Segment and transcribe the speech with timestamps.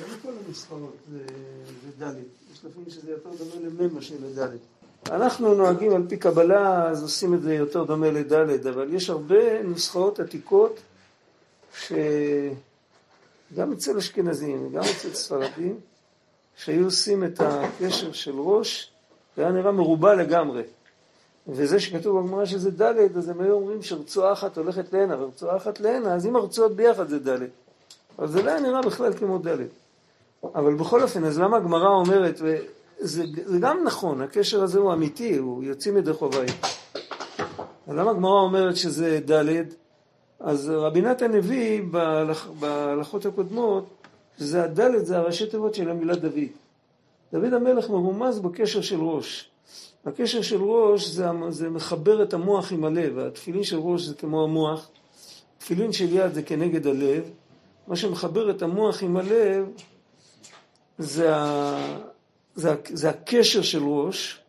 [0.00, 1.18] לא בכל הנוסחאות זה
[2.04, 2.14] ד',
[2.52, 4.56] יש לפעמים שזה יותר דומה למ' מאשר לד'.
[5.10, 9.62] אנחנו נוהגים על פי קבלה, אז עושים את זה יותר דומה לד', אבל יש הרבה
[9.62, 10.80] נוסחאות עתיקות
[11.78, 15.80] שגם אצל אשכנזים וגם אצל ספרדים,
[16.56, 18.90] שהיו עושים את הקשר של ראש,
[19.36, 20.62] זה היה נראה מרובע לגמרי.
[21.48, 25.80] וזה שכתוב בגמרא שזה ד', אז הם היו אומרים שרצועה אחת הולכת להנה ורצועה אחת
[25.80, 27.38] להנה, אז אם הרצועות ביחד זה ד'.
[28.18, 29.81] אבל זה לא היה נראה בכלל כמו ד'.
[30.44, 35.36] אבל בכל אופן, אז למה הגמרא אומרת, וזה זה גם נכון, הקשר הזה הוא אמיתי,
[35.36, 36.44] הוא יוצא מדי חובה.
[37.88, 39.62] למה הגמרא אומרת שזה ד'?
[40.40, 43.84] אז רבי נתן הביא בהלכ, בהלכות הקודמות,
[44.38, 46.50] שזה הד' זה הראשי תיבות של המילה דוד.
[47.32, 49.48] דוד המלך מרומז בקשר של ראש.
[50.06, 54.44] הקשר של ראש זה, זה מחבר את המוח עם הלב, התפילין של ראש זה כמו
[54.44, 54.88] המוח,
[55.58, 57.22] תפילין של יד זה כנגד הלב,
[57.86, 59.66] מה שמחבר את המוח עם הלב
[60.98, 61.30] זה,
[62.54, 64.40] זה, זה הקשר של ראש,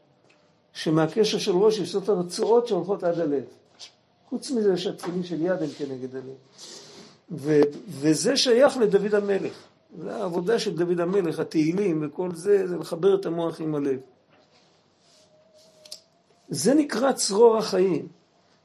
[0.74, 3.44] שמהקשר של ראש יש את הרצועות שהולכות עד הלב.
[4.30, 6.36] חוץ מזה שהתפילין של יד הם כנגד הלב.
[7.32, 9.54] ו, וזה שייך לדוד המלך.
[10.00, 14.00] זה העבודה של דוד המלך, התהילים וכל זה, זה לחבר את המוח עם הלב.
[16.50, 18.08] זה נקרא צרור החיים.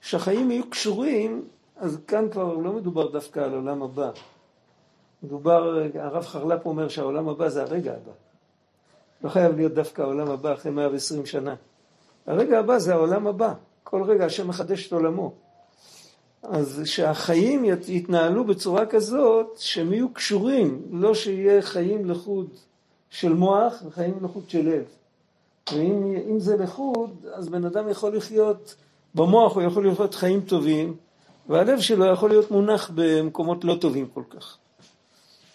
[0.01, 1.45] כשהחיים יהיו קשורים,
[1.77, 4.11] אז כאן כבר לא מדובר דווקא על עולם הבא.
[5.23, 8.13] מדובר, הרב חרל"פ אומר שהעולם הבא זה הרגע הבא.
[9.23, 11.55] לא חייב להיות דווקא העולם הבא אחרי 120 שנה.
[12.27, 13.53] הרגע הבא זה העולם הבא.
[13.85, 15.33] כל רגע השם מחדש את עולמו.
[16.43, 22.49] אז שהחיים יתנהלו בצורה כזאת שהם יהיו קשורים, לא שיהיה חיים לחוד
[23.11, 24.85] של מוח וחיים לחוד של לב.
[25.73, 28.75] ואם זה לחוד, אז בן אדם יכול לחיות,
[29.15, 30.97] במוח הוא יכול לחיות חיים טובים,
[31.49, 34.59] והלב שלו יכול להיות מונח במקומות לא טובים כל כך.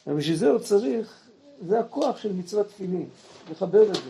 [0.07, 1.19] ובשביל זה הוא צריך,
[1.67, 3.09] זה הכוח של מצוות תפילין,
[3.51, 4.01] לחבר את זה.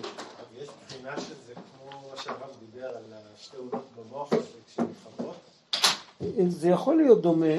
[0.61, 3.03] יש בחינה שזה כמו מה שהרב דיבר על
[3.37, 4.29] שתי אולות במוח
[4.67, 5.35] כשמתחברות?
[6.47, 7.55] זה יכול להיות דומה,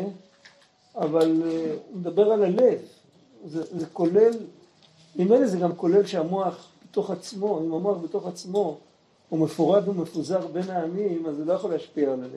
[0.96, 2.78] אבל אה, הוא מדבר על הלב.
[3.46, 4.32] זה, זה כולל,
[5.16, 8.78] ממילא זה גם כולל שהמוח בתוך עצמו, אם המוח בתוך עצמו
[9.28, 12.30] הוא מפורד ומפוזר בין העמים, אז זה לא יכול להשפיע על הלב.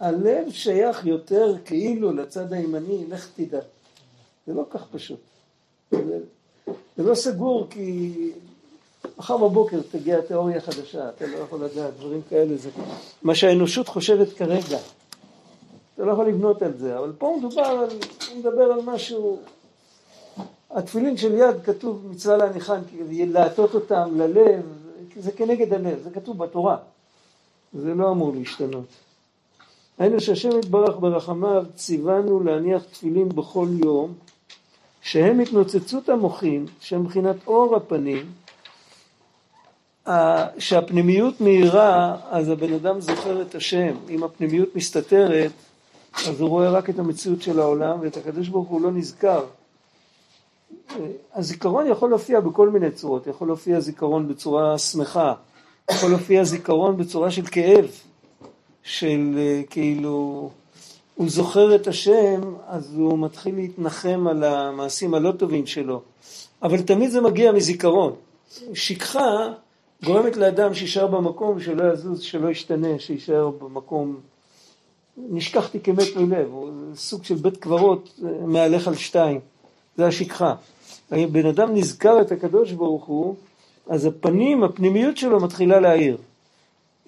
[0.00, 0.28] אבל לא?
[0.28, 3.60] הלב שייך יותר כאילו לצד הימני, לך תדע.
[4.46, 5.20] זה לא כך פשוט.
[5.90, 6.18] זה,
[6.98, 8.12] לא סגור כי
[9.18, 12.70] מחר בבוקר תגיע תיאוריה חדשה, אתה לא יכול לדעת, דברים כאלה זה
[13.22, 14.78] מה שהאנושות חושבת כרגע.
[15.94, 17.88] אתה לא יכול לבנות על זה, אבל פה מדובר על,
[18.30, 19.38] הוא מדבר על משהו,
[20.70, 22.80] התפילין של יד כתוב מצווה להניחן,
[23.10, 24.62] להטות אותם ללב,
[25.16, 26.76] זה כנגד הלב, זה כתוב בתורה,
[27.72, 28.86] זה לא אמור להשתנות.
[29.98, 34.14] היינו שהשם יתברך ברחמיו ציוונו להניח תפילין בכל יום
[35.04, 38.26] שהם התנוצצות המוחין, שהם מבחינת אור הפנים,
[40.58, 43.96] שהפנימיות מהירה, אז הבן אדם זוכר את השם.
[44.10, 45.50] אם הפנימיות מסתתרת,
[46.28, 49.44] אז הוא רואה רק את המציאות של העולם, ואת הקדוש ברוך הוא לא נזכר.
[51.34, 55.34] הזיכרון יכול להופיע בכל מיני צורות, יכול להופיע זיכרון בצורה שמחה,
[55.90, 57.90] יכול להופיע זיכרון בצורה של כאב,
[58.82, 59.38] של
[59.70, 60.50] כאילו
[61.14, 66.00] הוא זוכר את השם, אז הוא מתחיל להתנחם על המעשים הלא טובים שלו.
[66.62, 68.12] אבל תמיד זה מגיע מזיכרון.
[68.74, 69.52] שכחה
[70.04, 74.16] גורמת לאדם שישאר במקום, שלא יזוז, שלא ישתנה, שישאר במקום.
[75.16, 76.50] נשכחתי כמת מלב,
[76.94, 79.40] סוג של בית קברות מהלך על שתיים,
[79.96, 80.54] זה השכחה.
[81.10, 83.34] בן אדם נזכר את הקדוש ברוך הוא,
[83.88, 86.16] אז הפנים, הפנימיות שלו מתחילה להאיר.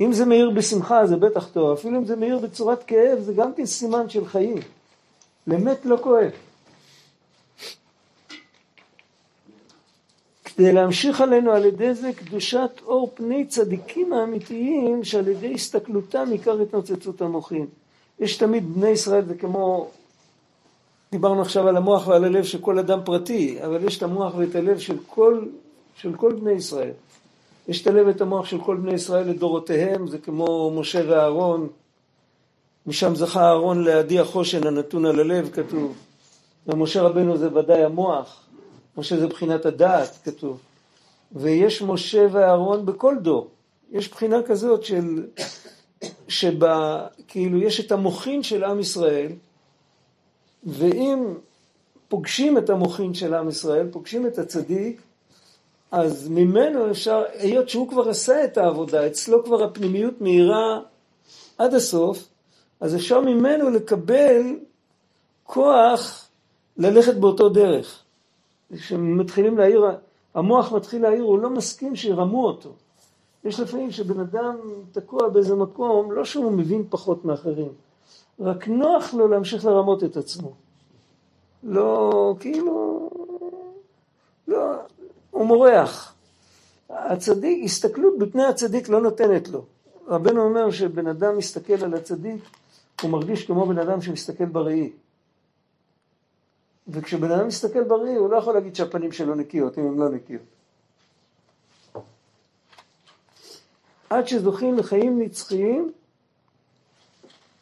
[0.01, 3.55] אם זה מאיר בשמחה זה בטח טוב, אפילו אם זה מאיר בצורת כאב זה גם
[3.55, 4.59] כן סימן של חיים.
[5.47, 6.31] למת לא כואב.
[10.45, 16.61] כדי להמשיך עלינו על ידי זה קדושת אור פני צדיקים האמיתיים שעל ידי הסתכלותם עיקר
[16.61, 17.67] התנוצצות המוחין.
[18.21, 19.89] יש תמיד בני ישראל זה כמו,
[21.12, 24.55] דיברנו עכשיו על המוח ועל הלב של כל אדם פרטי, אבל יש את המוח ואת
[24.55, 25.44] הלב של כל,
[25.97, 26.93] של כל בני ישראל.
[27.69, 31.69] יש את המוח של כל בני ישראל לדורותיהם, זה כמו משה ואהרון,
[32.87, 35.97] משם זכה אהרון להדיע חושן הנתון על הלב, כתוב.
[36.67, 38.47] ומשה רבנו זה ודאי המוח,
[38.97, 40.61] משה זה בחינת הדעת, כתוב.
[41.33, 43.51] ויש משה ואהרון בכל דור.
[43.93, 45.27] יש בחינה כזאת של,
[46.29, 49.33] שבה, כאילו, יש את המוחין של עם ישראל,
[50.65, 51.35] ואם
[52.09, 55.01] פוגשים את המוחין של עם ישראל, פוגשים את הצדיק,
[55.96, 60.81] אז ממנו אפשר, היות שהוא כבר עשה את העבודה, אצלו כבר הפנימיות מהירה
[61.58, 62.28] עד הסוף,
[62.81, 64.43] אז אפשר ממנו לקבל
[65.44, 66.28] כוח
[66.76, 68.02] ללכת באותו דרך.
[68.72, 69.84] כשמתחילים להעיר,
[70.34, 72.72] המוח מתחיל להעיר, הוא לא מסכים שירמו אותו.
[73.44, 74.56] יש לפעמים שבן אדם
[74.93, 77.72] תקוע באיזה מקום, לא שהוא מבין פחות מאחרים,
[78.40, 80.52] רק נוח לו להמשיך לרמות את עצמו.
[81.62, 83.10] לא, כאילו,
[84.48, 84.58] לא,
[85.37, 86.15] הוא מורח.
[86.91, 89.65] הצדיק, הסתכלות בפני הצדיק לא נותנת לו.
[90.09, 92.43] רבנו אומר שבן אדם מסתכל על הצדיק,
[93.03, 94.93] הוא מרגיש כמו בן אדם שמסתכל בראי.
[96.88, 100.43] וכשבן אדם מסתכל בראי, הוא לא יכול להגיד שהפנים שלו נקיות, אם הן לא נקיות.
[104.11, 105.93] עד שזוכים לחיים נצחיים,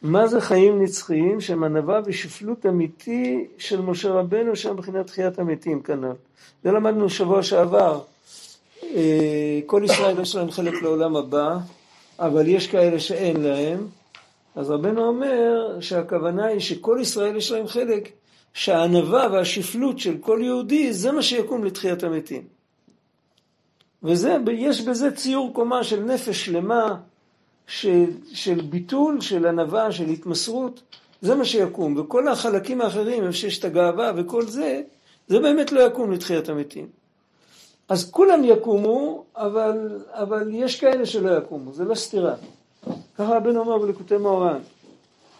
[0.05, 1.41] מה זה חיים נצחיים?
[1.41, 6.13] שהם ענווה ושפלות אמיתי של משה רבנו שם מבחינת תחיית המתים כנ"ל.
[6.63, 8.01] זה למדנו שבוע שעבר.
[8.83, 11.57] אה, כל ישראל יש להם חלק לעולם הבא,
[12.19, 13.87] אבל יש כאלה שאין להם.
[14.55, 18.11] אז רבנו אומר שהכוונה היא שכל ישראל יש להם חלק,
[18.53, 22.43] שהענווה והשפלות של כל יהודי זה מה שיקום לתחיית המתים.
[24.03, 26.95] ויש בזה ציור קומה של נפש שלמה,
[27.67, 30.81] של, של ביטול, של ענווה, של התמסרות,
[31.21, 31.97] זה מה שיקום.
[31.97, 34.81] וכל החלקים האחרים, איפה שיש את הגאווה וכל זה,
[35.27, 36.87] זה באמת לא יקום לתחיית המתים.
[37.89, 42.35] אז כולם יקומו, אבל, אבל יש כאלה שלא יקומו, זה לא סתירה.
[43.17, 44.59] ככה רבנו אומר בליקוטי מאורן.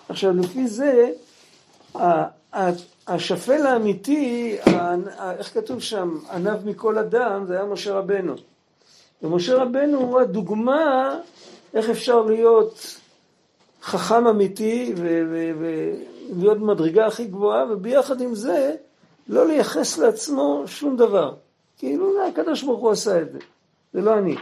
[0.09, 1.11] עכשיו, לפי זה,
[3.07, 4.57] השפל האמיתי,
[5.37, 8.35] איך כתוב שם, ענב מכל אדם, זה היה משה רבנו.
[9.21, 11.19] ומשה רבנו הוא הדוגמה
[11.73, 12.99] איך אפשר להיות
[13.81, 18.75] חכם אמיתי ולהיות במדרגה הכי גבוהה, וביחד עם זה
[19.27, 21.33] לא לייחס לעצמו שום דבר.
[21.77, 23.39] כאילו הקדוש ברוך הוא עשה את זה,
[23.93, 24.35] זה לא אני.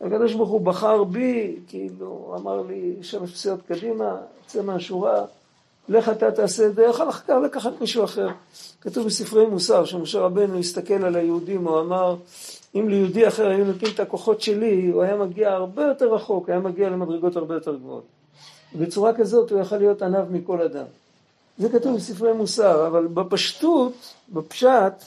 [0.00, 4.16] הקדוש ברוך הוא בחר בי, כאילו אמר לי שלוש פסיעות קדימה,
[4.46, 5.24] צא מהשורה,
[5.88, 8.28] לך אתה תעשה את זה, יכול לחקר לקחת מישהו אחר.
[8.80, 12.16] כתוב בספרי מוסר שמשה רבנו הסתכל על היהודים, הוא אמר
[12.74, 16.58] אם ליהודי אחר היו נותנים את הכוחות שלי, הוא היה מגיע הרבה יותר רחוק, היה
[16.58, 18.04] מגיע למדרגות הרבה יותר גבוהות.
[18.74, 20.84] בצורה כזאת הוא יכול להיות ענב מכל אדם.
[21.58, 23.92] זה כתוב בספרי מוסר, אבל בפשטות,
[24.28, 25.04] בפשט,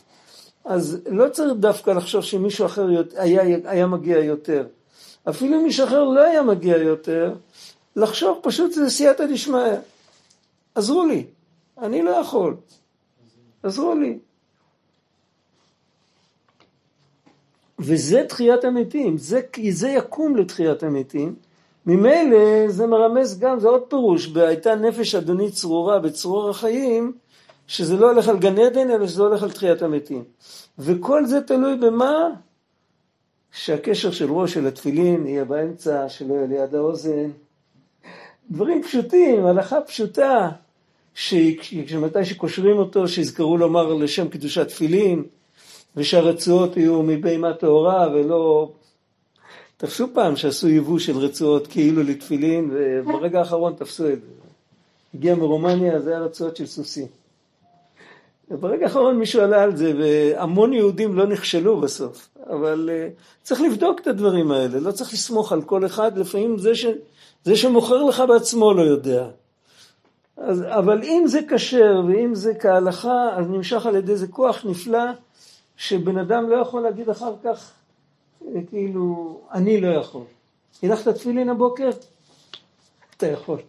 [0.66, 4.66] אז לא צריך דווקא לחשוב שמישהו אחר היה, היה מגיע יותר.
[5.30, 7.34] אפילו אם מישהו אחר לא היה מגיע יותר,
[7.96, 9.76] לחשוב פשוט זה סייעתא דשמיא.
[10.76, 11.26] עזרו לי,
[11.78, 12.56] אני לא יכול.
[13.64, 14.20] עזרו לי.
[17.80, 21.36] וזה תחיית המתים, זה, זה יקום לתחיית המתים.
[21.86, 27.14] ממילא זה מרמז גם, זה עוד פירוש, הייתה נפש אדוני צרורה בצרור החיים,
[27.68, 30.24] שזה לא הולך על גן עדן, אלא שזה הולך על תחיית המתים.
[30.80, 32.30] וכל זה תלוי במה?
[33.52, 37.30] שהקשר של ראש של התפילין יהיה באמצע, שלא יהיה ליד האוזן.
[38.52, 40.50] דברים פשוטים, הלכה פשוטה,
[41.14, 45.24] שמתי שקושרים אותו, שיזכרו לומר לשם קדושת תפילין.
[45.96, 48.72] ושהרצועות יהיו מבהמה טהורה ולא...
[49.78, 54.28] תפסו פעם שעשו יבוא של רצועות כאילו לתפילין וברגע האחרון תפסו את זה.
[55.14, 57.08] הגיע מרומניה, זה היה רצועות של סוסים.
[58.50, 62.30] וברגע האחרון מישהו עלה על זה והמון יהודים לא נכשלו בסוף.
[62.50, 66.76] אבל uh, צריך לבדוק את הדברים האלה, לא צריך לסמוך על כל אחד, לפעמים זה,
[66.76, 66.86] ש...
[67.44, 69.28] זה שמוכר לך בעצמו לא יודע.
[70.38, 75.04] אז, אבל אם זה כשר ואם זה כהלכה, אז נמשך על ידי זה כוח נפלא
[75.78, 77.72] שבן אדם לא יכול להגיד אחר כך,
[78.46, 80.24] אה, כאילו, אני לא יכול.
[80.84, 81.90] הנחת תפילין הבוקר?
[83.18, 83.60] אתה יכול.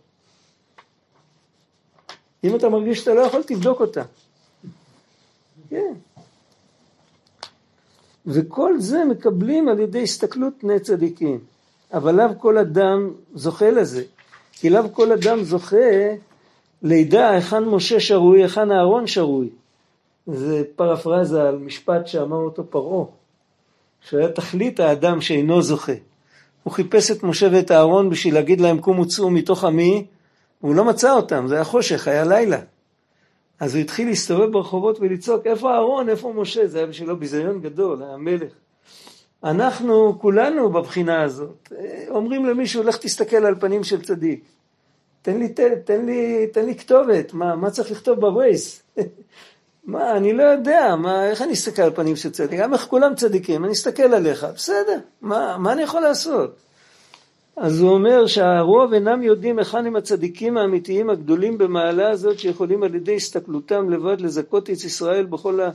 [2.44, 4.02] אם אתה מרגיש שאתה לא יכול, תבדוק אותה.
[5.70, 5.92] כן.
[8.26, 11.38] וכל זה מקבלים על ידי הסתכלות פני צדיקים.
[11.92, 14.02] אבל לאו כל אדם זוכה לזה.
[14.52, 15.76] כי לאו כל אדם זוכה
[16.82, 19.48] לידע היכן משה שרוי, היכן אהרון שרוי.
[20.26, 23.04] זה פרפרזה על משפט שאמר אותו פרעה,
[24.00, 25.92] שהיה תכלית האדם שאינו זוכה.
[26.62, 30.06] הוא חיפש את משה ואת אהרון בשביל להגיד להם קומו צאו מתוך עמי,
[30.62, 32.60] והוא לא מצא אותם, זה היה חושך, היה לילה.
[33.60, 36.66] אז הוא התחיל להסתובב ברחובות ולצעוק, איפה אהרון, איפה משה?
[36.66, 38.52] זה היה בשבילו ביזיון גדול, היה מלך.
[39.44, 41.72] אנחנו כולנו בבחינה הזאת,
[42.08, 44.44] אומרים למישהו, לך תסתכל על פנים של צדיק.
[45.22, 48.82] תן לי, תן, תן לי, תן לי כתובת, מה, מה צריך לכתוב בווייס?
[49.84, 52.60] מה, אני לא יודע, מה, איך אני אסתכל על פנים של צדיק?
[52.60, 56.56] גם איך כולם צדיקים, אני אסתכל עליך, בסדר, מה, מה אני יכול לעשות?
[57.56, 62.94] אז הוא אומר שהרוב אינם יודעים היכן הם הצדיקים האמיתיים הגדולים במעלה הזאת שיכולים על
[62.94, 65.70] ידי הסתכלותם לבד לזכות את ישראל בכל, ה,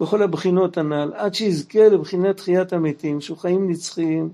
[0.00, 4.28] בכל הבחינות הנ"ל, עד שיזכה לבחינת תחיית המתים, שהוא חיים נצחיים,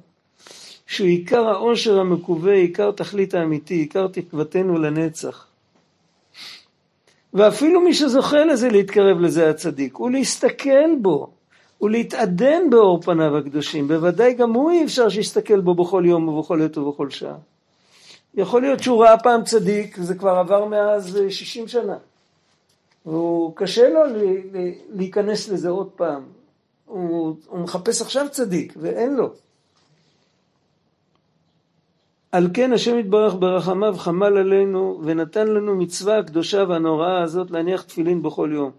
[0.87, 5.47] שהוא עיקר העושר המקווה, עיקר תכלית האמיתי, עיקר תקוותנו לנצח.
[7.35, 11.31] ואפילו מי שזוכה לזה להתקרב לזה הצדיק, הוא להסתכל בו,
[11.85, 16.63] הוא להתעדן באור פניו הקדושים, בוודאי גם הוא אי אפשר שיסתכל בו בכל יום ובכל
[16.63, 17.37] עת ובכל שעה.
[18.35, 21.97] יכול להיות שהוא ראה פעם צדיק, וזה כבר עבר מאז 60 שנה.
[23.07, 24.01] והוא קשה לו
[24.95, 26.23] להיכנס לזה עוד פעם.
[26.87, 29.31] הוא, הוא מחפש עכשיו צדיק, ואין לו.
[32.33, 38.23] על כן השם יתברך ברחמיו חמל עלינו ונתן לנו מצווה הקדושה והנוראה הזאת להניח תפילין
[38.23, 38.71] בכל יום.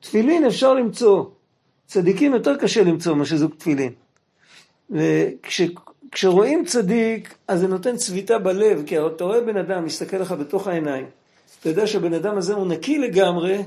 [0.00, 1.24] תפילין אפשר למצוא,
[1.92, 3.92] צדיקים יותר קשה למצוא מה שזוג תפילין.
[4.90, 10.66] וכשרואים צדיק אז זה נותן צביטה בלב, כי אתה רואה בן אדם מסתכל לך בתוך
[10.68, 11.06] העיניים,
[11.60, 13.62] אתה יודע שהבן אדם הזה הוא נקי לגמרי,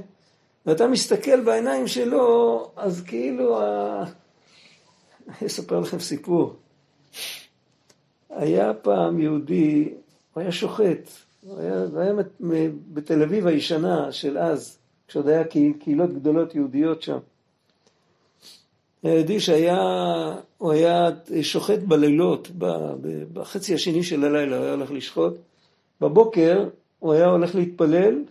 [0.65, 4.03] ואתה מסתכל בעיניים שלו, אז כאילו, ה...
[5.27, 6.55] אני אספר לכם סיפור.
[8.29, 9.93] היה פעם יהודי,
[10.33, 11.09] הוא היה שוחט,
[11.41, 12.13] הוא היה, הוא היה
[12.93, 14.77] בתל אביב הישנה של אז,
[15.07, 15.43] כשעוד היה
[15.79, 17.17] קהילות גדולות יהודיות שם.
[19.03, 19.79] יהודי שהיה,
[20.57, 21.09] הוא היה
[21.41, 22.51] שוחט בלילות,
[23.33, 25.33] בחצי השני של הלילה הוא היה הולך לשחוט,
[26.01, 28.23] בבוקר הוא היה הולך להתפלל,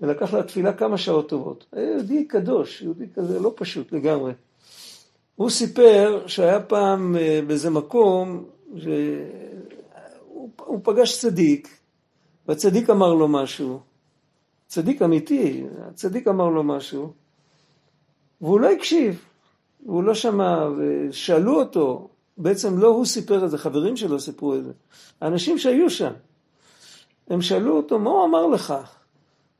[0.00, 1.66] ולקח לתפילה כמה שעות טובות.
[1.72, 4.32] היה יהודי קדוש, יהודי כזה לא פשוט לגמרי.
[5.36, 8.44] הוא סיפר שהיה פעם אה, באיזה מקום,
[8.76, 11.78] שהוא פגש צדיק,
[12.48, 13.80] והצדיק אמר לו משהו,
[14.66, 17.12] צדיק אמיתי, הצדיק אמר לו משהו,
[18.40, 19.24] והוא לא הקשיב,
[19.86, 22.08] והוא לא שמע, ושאלו אותו,
[22.38, 24.72] בעצם לא הוא סיפר את זה, חברים שלו סיפרו את זה,
[25.20, 26.12] האנשים שהיו שם,
[27.30, 28.74] הם שאלו אותו, מה הוא אמר לך?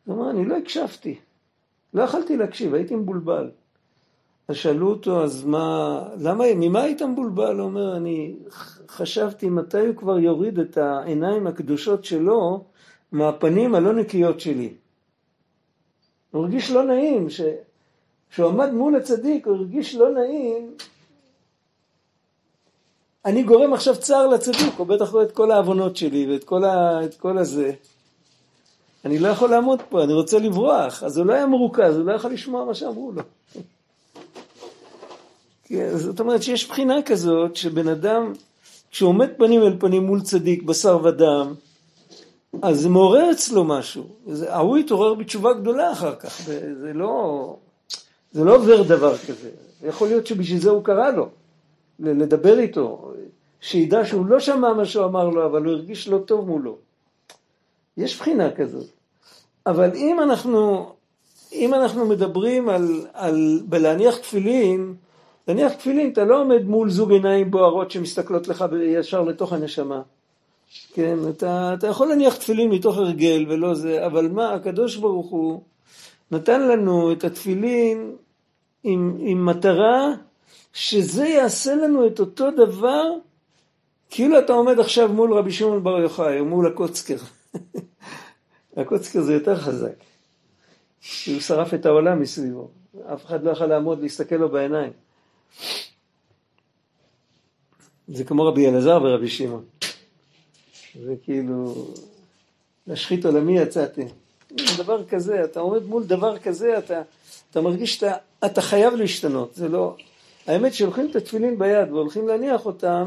[0.05, 1.19] הוא אמר, אני לא הקשבתי,
[1.95, 3.51] לא יכלתי להקשיב, הייתי מבולבל.
[4.49, 7.59] אז שאלו אותו, אז מה, למה, ממה היית מבולבל?
[7.59, 8.37] הוא אומר, אני
[8.89, 12.65] חשבתי מתי הוא כבר יוריד את העיניים הקדושות שלו
[13.13, 14.75] מהפנים הלא נקיות שלי.
[16.31, 17.27] הוא הרגיש לא נעים,
[18.31, 20.75] כשהוא עמד מול הצדיק, הוא הרגיש לא נעים.
[23.25, 27.01] אני גורם עכשיו צער לצדיק, הוא בטח רואה את כל העוונות שלי ואת כל, ה,
[27.19, 27.73] כל הזה.
[29.05, 31.03] אני לא יכול לעמוד פה, אני רוצה לברוח.
[31.03, 33.23] אז הוא לא היה מרוכז, הוא לא יכול לשמוע מה שאמרו לו.
[36.05, 38.33] זאת אומרת שיש בחינה כזאת שבן אדם,
[38.91, 41.55] כשהוא עומד פנים אל פנים מול צדיק, בשר ודם,
[42.63, 44.05] אז זה מעורר אצלו משהו.
[44.49, 46.43] ההוא התעורר בתשובה גדולה אחר כך,
[46.81, 47.57] זה לא,
[48.33, 49.51] זה לא עובר דבר כזה.
[49.83, 51.29] יכול להיות שבשביל זה הוא קרא לו,
[51.99, 53.13] לדבר איתו,
[53.61, 56.77] שידע שהוא לא שמע מה שהוא אמר לו, אבל הוא הרגיש לא טוב מולו.
[57.97, 58.87] יש בחינה כזאת.
[59.67, 60.93] אבל אם אנחנו,
[61.53, 64.95] אם אנחנו מדברים על, על בלהניח תפילין,
[65.49, 70.03] להניח תפילין, אתה לא עומד מול זוג עיניים בוערות שמסתכלות לך ישר לתוך הנשמה.
[70.95, 75.63] כן, אתה, אתה יכול להניח תפילין מתוך הרגל ולא זה, אבל מה, הקדוש ברוך הוא
[76.31, 78.17] נתן לנו את התפילין
[78.85, 80.15] עם, עם מטרה
[80.73, 83.05] שזה יעשה לנו את אותו דבר
[84.11, 87.17] כאילו אתה עומד עכשיו מול רבי שמעון בר יוחאי או מול הקוצקר.
[88.77, 89.95] הקוצקר זה יותר חזק.
[91.27, 92.71] הוא שרף את העולם מסביבו.
[93.15, 94.93] אף אחד לא יכול לעמוד להסתכל לו בעיניים.
[98.09, 99.65] זה כמו רבי אלעזר ורבי שמעון.
[101.05, 101.87] זה כאילו,
[102.87, 104.05] להשחית עולמי יצאתי.
[104.77, 107.03] דבר כזה, אתה עומד מול דבר כזה, אתה,
[107.51, 109.95] אתה מרגיש שאתה אתה חייב להשתנות, זה לא...
[110.47, 113.07] האמת שהולכים את התפילין ביד והולכים להניח אותם,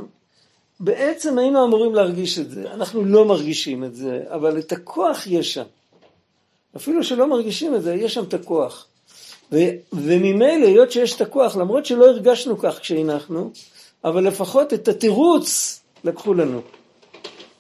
[0.80, 2.72] בעצם היינו אמורים להרגיש את זה.
[2.72, 5.64] אנחנו לא מרגישים את זה, אבל את הכוח יש שם.
[6.76, 8.88] אפילו שלא מרגישים את זה, יש שם את הכוח.
[9.52, 13.52] ו- וממילא, היות שיש את הכוח, למרות שלא הרגשנו כך כשהנחנו,
[14.04, 16.62] אבל לפחות את התירוץ לקחו לנו.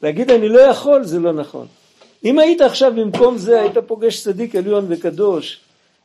[0.01, 1.67] להגיד אני לא יכול זה לא נכון.
[2.23, 5.59] אם היית עכשיו במקום זה, היית פוגש צדיק עליון וקדוש,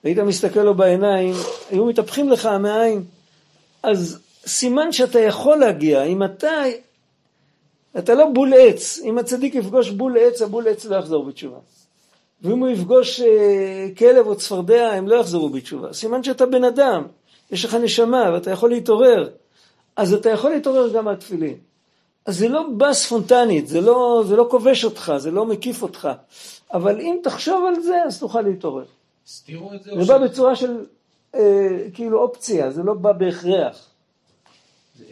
[0.04, 1.34] היית מסתכל לו בעיניים,
[1.70, 3.04] היו מתהפכים לך מהעין,
[3.82, 6.02] אז סימן שאתה יכול להגיע.
[6.02, 6.62] אם אתה,
[7.98, 11.58] אתה לא בול עץ, אם הצדיק יפגוש בול עץ, הבול עץ לא יחזור בתשובה.
[12.42, 15.92] ואם הוא יפגוש אה, כלב או צפרדע, הם לא יחזרו בתשובה.
[15.92, 17.02] סימן שאתה בן אדם,
[17.50, 19.28] יש לך נשמה ואתה יכול להתעורר.
[19.96, 21.67] אז אתה יכול להתעורר גם מהתפילין.
[22.28, 26.08] אז זה לא בא ספונטנית, זה לא, זה לא כובש אותך, זה לא מקיף אותך.
[26.73, 28.85] אבל אם תחשוב על זה, אז תוכל להתעורר.
[29.26, 29.90] הסתירו את זה?
[30.00, 30.85] זה בא בצורה של
[31.35, 31.40] אה,
[31.94, 33.87] כאילו אופציה, זה לא בא בהכרח.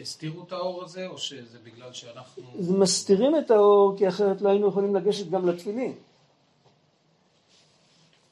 [0.01, 2.43] הסתירו את האור הזה, או שזה בגלל שאנחנו...
[2.59, 5.93] מסתירים את האור, כי אחרת לא היינו יכולים לגשת גם לתפילין.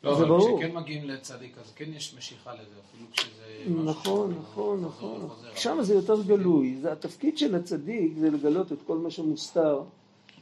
[0.06, 3.82] לא, אבל כשכן מגיעים לצדיק, אז כן יש משיכה לזה, אפילו כשזה...
[3.92, 5.30] נכון, נכון, נכון.
[5.56, 6.78] שם זה יותר גלוי.
[6.82, 9.82] זה התפקיד של הצדיק זה לגלות את כל מה שמוסתר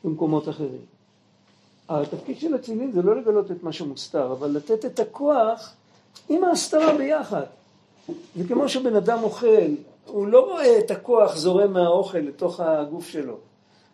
[0.04, 0.86] במקומות אחרים.
[1.90, 5.74] התפקיד של התפילין זה לא לגלות את מה שמוסתר, אבל לתת את הכוח
[6.30, 7.46] עם ההסתרה ביחד.
[8.36, 9.72] זה כמו שבן אדם אוכל,
[10.06, 13.38] הוא לא רואה את הכוח זורם מהאוכל לתוך הגוף שלו.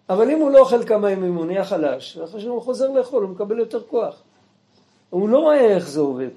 [0.09, 3.31] אבל אם הוא לא אוכל כמה ימים, הוא נהיה חלש, ואחרי שהוא חוזר לאכול, הוא
[3.31, 4.21] מקבל יותר כוח.
[5.09, 6.29] הוא לא רואה איך זה עובד.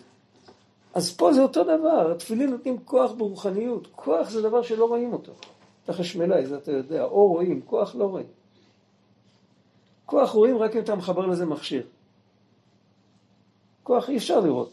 [0.94, 3.88] אז פה זה אותו דבר, התפילין נותנים כוח ברוחניות.
[3.96, 5.32] כוח זה דבר שלא רואים אותו.
[5.84, 8.26] אתה חשמלאי, זה אתה יודע, או רואים, כוח לא רואים.
[10.06, 11.82] כוח רואים רק אם אתה מחבר לזה מכשיר.
[13.82, 14.70] כוח אי אפשר לראות.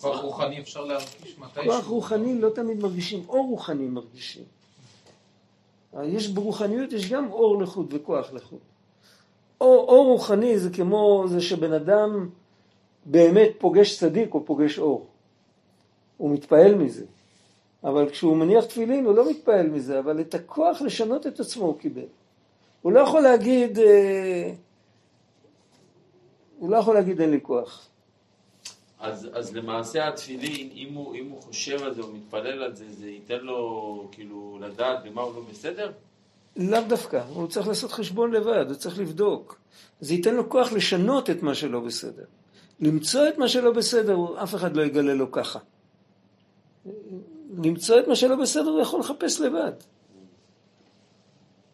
[0.00, 1.72] כוח רוחני אפשר להרגיש מתישהו.
[1.72, 4.44] כוח רוחני לא תמיד מרגישים, אור רוחני מרגישים.
[6.02, 8.58] יש ברוחניות, יש גם אור לחוד וכוח לחוד.
[9.60, 12.28] אור, אור רוחני זה כמו זה שבן אדם
[13.06, 15.06] באמת פוגש צדיק או פוגש אור.
[16.16, 17.04] הוא מתפעל מזה.
[17.84, 21.78] אבל כשהוא מניח תפילין הוא לא מתפעל מזה, אבל את הכוח לשנות את עצמו הוא
[21.78, 22.06] קיבל.
[22.82, 24.52] הוא לא יכול להגיד, אה,
[26.58, 27.88] הוא לא יכול להגיד אין לי כוח.
[29.00, 32.84] אז, אז למעשה התפילין, אם הוא, אם הוא חושב על זה או מתפלל על זה,
[32.88, 35.92] זה ייתן לו כאילו לדעת במה הוא לא בסדר?
[36.56, 39.58] לאו דווקא, הוא צריך לעשות חשבון לבד, הוא צריך לבדוק.
[40.00, 42.24] זה ייתן לו כוח לשנות את מה שלא בסדר.
[42.80, 45.58] למצוא את מה שלא בסדר, אף אחד לא יגלה לו ככה.
[47.64, 49.72] למצוא את מה שלא בסדר הוא יכול לחפש לבד.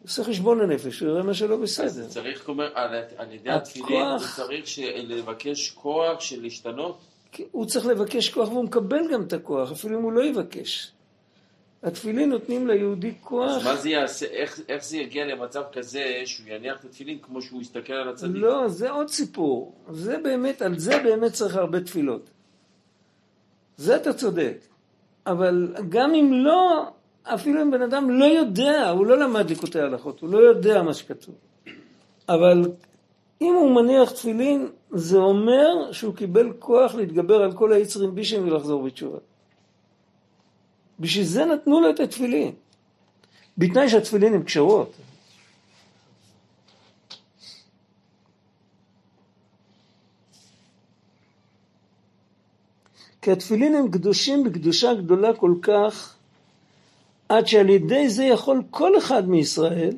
[0.03, 1.85] עושה חשבון הנפש, הוא יראה מה שלא בסדר.
[1.85, 6.97] אז צריך, כלומר, על, ידי התפילין, הוא צריך לבקש כוח של להשתנות?
[7.51, 10.91] הוא צריך לבקש כוח והוא מקבל גם את הכוח, אפילו אם הוא לא יבקש.
[11.83, 13.51] התפילין נותנים ליהודי כוח.
[13.57, 17.41] אז מה זה יעשה, איך, איך זה יגיע למצב כזה שהוא יניח את התפילין כמו
[17.41, 18.31] שהוא יסתכל על הצדיק?
[18.35, 19.75] לא, זה עוד סיפור.
[19.91, 22.29] זה באמת, על זה באמת צריך הרבה תפילות.
[23.77, 24.57] זה אתה צודק.
[25.27, 26.91] אבל גם אם לא,
[27.23, 30.93] אפילו אם בן אדם לא יודע, הוא לא למד ליקוטי הלכות, הוא לא יודע מה
[30.93, 31.35] שכתוב.
[32.29, 32.71] אבל
[33.41, 38.83] אם הוא מניח תפילין, זה אומר שהוא קיבל כוח להתגבר על כל היצרים בישים ולחזור
[38.83, 39.17] בתשובה.
[41.01, 42.51] בשביל זה נתנו לו את התפילין.
[43.57, 44.93] בתנאי שהתפילין הן קשרות.
[53.21, 56.15] כי התפילין הם קדושים בקדושה גדולה כל כך,
[57.29, 59.97] עד שעל ידי זה יכול כל אחד מישראל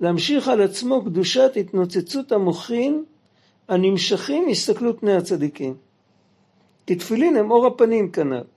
[0.00, 3.04] להמשיך על עצמו קדושת התנוצצות המוחין
[3.68, 5.74] הנמשכים מהסתכלות פני הצדיקים.
[6.86, 8.55] כי תפילין הם אור הפנים כנ"ל.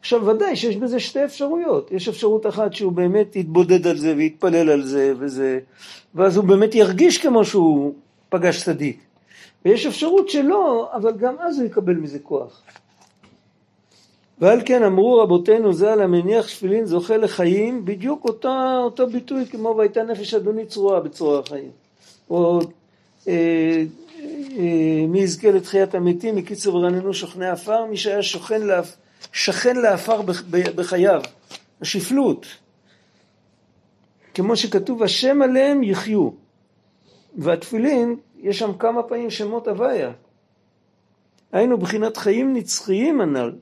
[0.00, 4.70] עכשיו ודאי שיש בזה שתי אפשרויות, יש אפשרות אחת שהוא באמת יתבודד על זה ויתפלל
[4.70, 5.58] על זה וזה,
[6.14, 7.94] ואז הוא באמת ירגיש כמו שהוא
[8.28, 9.00] פגש צדיק,
[9.64, 12.62] ויש אפשרות שלא, אבל גם אז הוא יקבל מזה כוח.
[14.38, 20.02] ועל כן אמרו רבותינו ז"ל המניח שפילין זוכה לחיים בדיוק אותו, אותו ביטוי כמו והייתה
[20.02, 21.70] נפש אדוני צרועה בצרור החיים
[22.30, 22.60] או
[23.28, 23.84] אה,
[24.58, 28.96] אה, מי יזכה לתחיית המתים מקיצור ורננו שוכני עפר מי שהיה שוכן לאף,
[29.32, 31.22] שכן לעפר בחייו
[31.80, 32.46] השפלות.
[34.34, 36.30] כמו שכתוב השם עליהם יחיו
[37.38, 40.12] והתפילין יש שם כמה פעמים שמות הוויה.
[41.52, 43.52] היינו בחינת חיים נצחיים הנ"ל.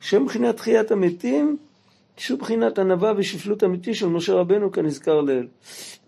[0.00, 1.56] שם מבחינת תחיית המתים,
[2.16, 5.46] שהוא בחינת ענווה ושפלות אמיתי של משה רבנו כנזכר לעיל.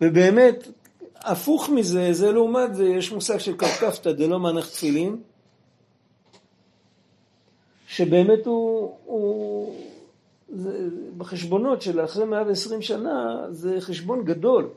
[0.01, 0.69] ובאמת,
[1.17, 5.17] הפוך מזה, זה לעומת זה, יש מושג של קרקפתא דלא מנח תפילין,
[7.89, 9.75] שבאמת הוא, הוא
[10.49, 14.69] זה, בחשבונות של אחרי 120 שנה, זה חשבון גדול.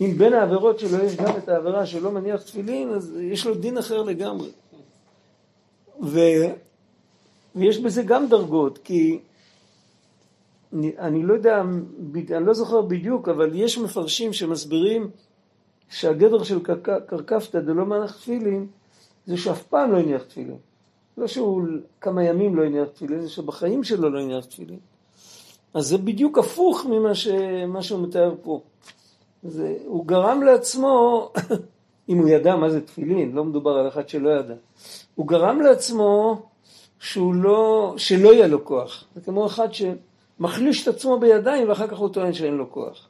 [0.00, 3.78] אם בין העבירות שלו יש גם את העבירה שלא מניח תפילין, אז יש לו דין
[3.78, 4.48] אחר לגמרי.
[6.02, 6.18] ו...
[7.56, 9.18] ויש בזה גם דרגות, כי
[10.72, 11.62] אני, אני לא יודע,
[12.36, 15.10] אני לא זוכר בדיוק, אבל יש מפרשים שמסבירים
[15.88, 16.58] שהגדר של
[17.06, 18.66] קרקפתא דלא מנח תפילין,
[19.26, 20.69] זה שאף פעם לא הניח תפילין.
[21.20, 21.62] לא שהוא
[22.00, 24.78] כמה ימים לא הניח תפילין, זה שבחיים שלו לא הניח תפילין.
[25.74, 27.28] אז זה בדיוק הפוך ממה ש,
[27.80, 28.60] שהוא מתאר פה.
[29.42, 31.28] זה, הוא גרם לעצמו,
[32.08, 34.54] אם הוא ידע מה זה תפילין, לא מדובר על אחד שלא ידע,
[35.14, 36.42] הוא גרם לעצמו
[36.98, 39.04] שהוא לא, שלא יהיה לו כוח.
[39.14, 43.08] זה כמו אחד שמחליש את עצמו בידיים ואחר כך הוא טוען שאין לו כוח.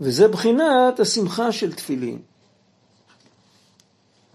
[0.00, 2.18] וזה בחינת השמחה של תפילין.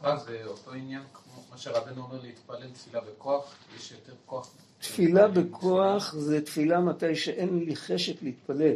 [0.05, 4.51] מה שרבנו אומר להתפלל תפילה בכוח, יש יותר כוח.
[4.79, 8.75] תפילה בכוח זה תפילה מתי שאין לי חשק להתפלל.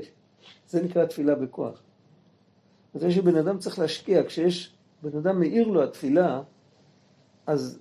[0.69, 1.81] זה נקרא תפילה בכוח.
[2.95, 6.41] מתי שבן אדם צריך להשקיע, כשיש בן אדם מאיר לו התפילה,
[7.47, 7.79] אז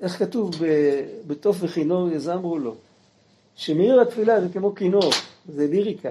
[0.00, 0.50] איך כתוב
[1.26, 2.74] בטוף וכינור יזמרו לו?
[3.54, 5.10] שמאיר התפילה זה כמו כינור,
[5.48, 6.10] זה ליריקה.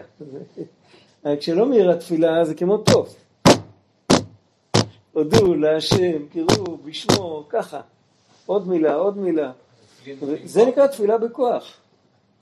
[1.40, 3.16] כשלא מאיר התפילה זה כמו טוב.
[5.16, 7.82] הודו להשם, קראו בשמו, ככה.
[8.46, 9.52] עוד מילה, עוד מילה.
[10.44, 11.74] זה נקרא תפילה בכוח.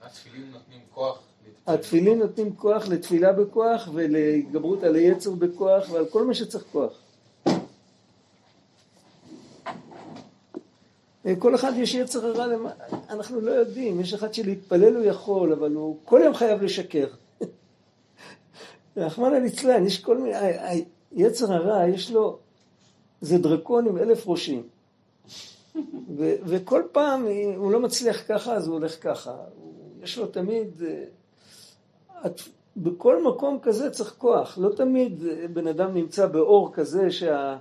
[0.01, 1.19] התפילין נותנים כוח.
[1.67, 6.93] התפילין נותנים כוח לתפילה בכוח ולהתגברות על היצר בכוח ועל כל מה שצריך כוח.
[11.39, 12.45] כל אחד יש יצר הרע,
[13.09, 17.07] אנחנו לא יודעים, יש אחד שלהתפלל הוא יכול, אבל הוא כל יום חייב לשקר.
[18.97, 20.75] רחמנא ליצלן, יש כל מיני, ה- ה-
[21.11, 22.37] יצר הרע יש לו,
[23.23, 24.63] זה דרקון עם אלף ראשים.
[26.17, 27.25] ו- וכל פעם
[27.57, 29.35] הוא לא מצליח ככה, אז הוא הולך ככה.
[30.03, 31.03] יש לו תמיד, אה,
[32.25, 32.41] את-
[32.77, 34.57] בכל מקום כזה צריך כוח.
[34.57, 37.57] לא תמיד אה, בן אדם נמצא באור כזה שה,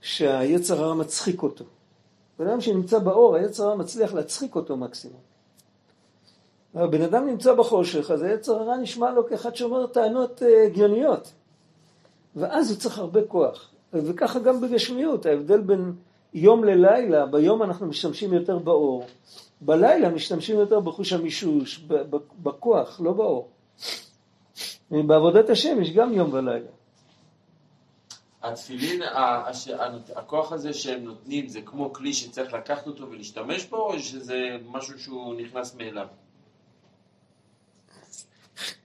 [0.00, 1.64] שהיצר הרע מצחיק אותו.
[2.38, 5.20] בן אדם שנמצא באור, היצר הרע מצליח להצחיק אותו מקסימום.
[6.74, 11.32] אבל בן אדם נמצא בחושך, אז היצר הרע נשמע לו כאחד שאומר טענות אה, הגיוניות.
[12.36, 13.70] ואז הוא צריך הרבה כוח.
[13.94, 15.92] וככה גם בגשמיות, ההבדל בין
[16.34, 19.06] יום ללילה, ביום אנחנו משתמשים יותר באור,
[19.60, 21.78] בלילה משתמשים יותר בחוש המישוש,
[22.42, 23.48] בכוח, לא באור.
[24.90, 26.70] בעבודת השם יש גם יום ולילה.
[28.42, 29.02] התפילין,
[30.16, 34.98] הכוח הזה שהם נותנים, זה כמו כלי שצריך לקחת אותו ולהשתמש בו, או שזה משהו
[34.98, 36.06] שהוא נכנס מאליו?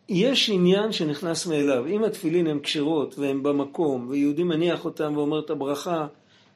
[0.10, 1.86] יש עניין שנכנס מאליו.
[1.88, 6.08] אם התפילין הן כשרות והן במקום, ויהודי מניח אותן ואומר את הברכה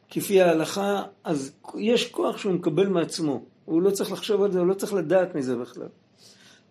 [0.10, 3.44] כפי ההלכה, אז יש כוח שהוא מקבל מעצמו.
[3.66, 5.88] הוא לא צריך לחשוב על זה, הוא לא צריך לדעת מזה בכלל.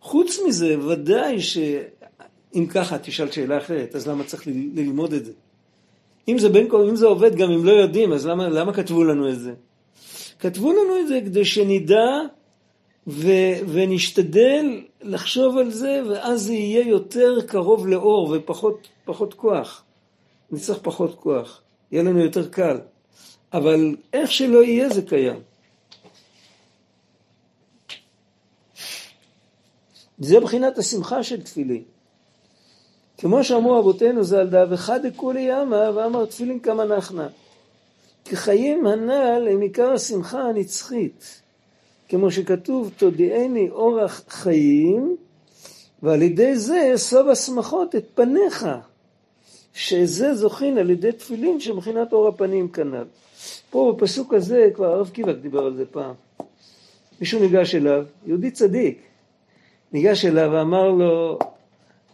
[0.01, 5.33] חוץ מזה, ודאי שאם ככה, תשאל שאלה אחרת, אז למה צריך ללמוד את זה?
[6.29, 9.29] אם זה בין אם זה עובד גם אם לא יודעים, אז למה, למה כתבו לנו
[9.29, 9.53] את זה?
[10.38, 12.07] כתבו לנו את זה כדי שנדע
[13.07, 13.31] ו,
[13.69, 19.85] ונשתדל לחשוב על זה, ואז זה יהיה יותר קרוב לאור ופחות פחות כוח.
[20.51, 21.61] נצטרך פחות כוח,
[21.93, 22.79] יהיה לנו יותר קל.
[23.53, 25.41] אבל איך שלא יהיה זה קיים.
[30.19, 31.83] זה בחינת השמחה של תפילין.
[33.19, 37.29] כמו שאמרו אבותינו ז"ל דאבך דכולי ימה ואמר תפילין כמה נחנה.
[38.25, 41.41] כי חיים הנ"ל הם עיקר השמחה הנצחית.
[42.12, 45.16] כמו שכתוב תודיעני אורח חיים
[46.03, 48.66] ועל ידי זה סוב השמחות את פניך
[49.75, 53.05] שזה זוכין על ידי תפילין שמבחינת אור הפנים כנ"ל.
[53.70, 56.14] פה בפסוק הזה כבר הרב קיבק דיבר על זה פעם.
[57.20, 58.98] מישהו ניגש אליו, יהודי צדיק,
[59.92, 61.38] ניגש אליו ואמר לו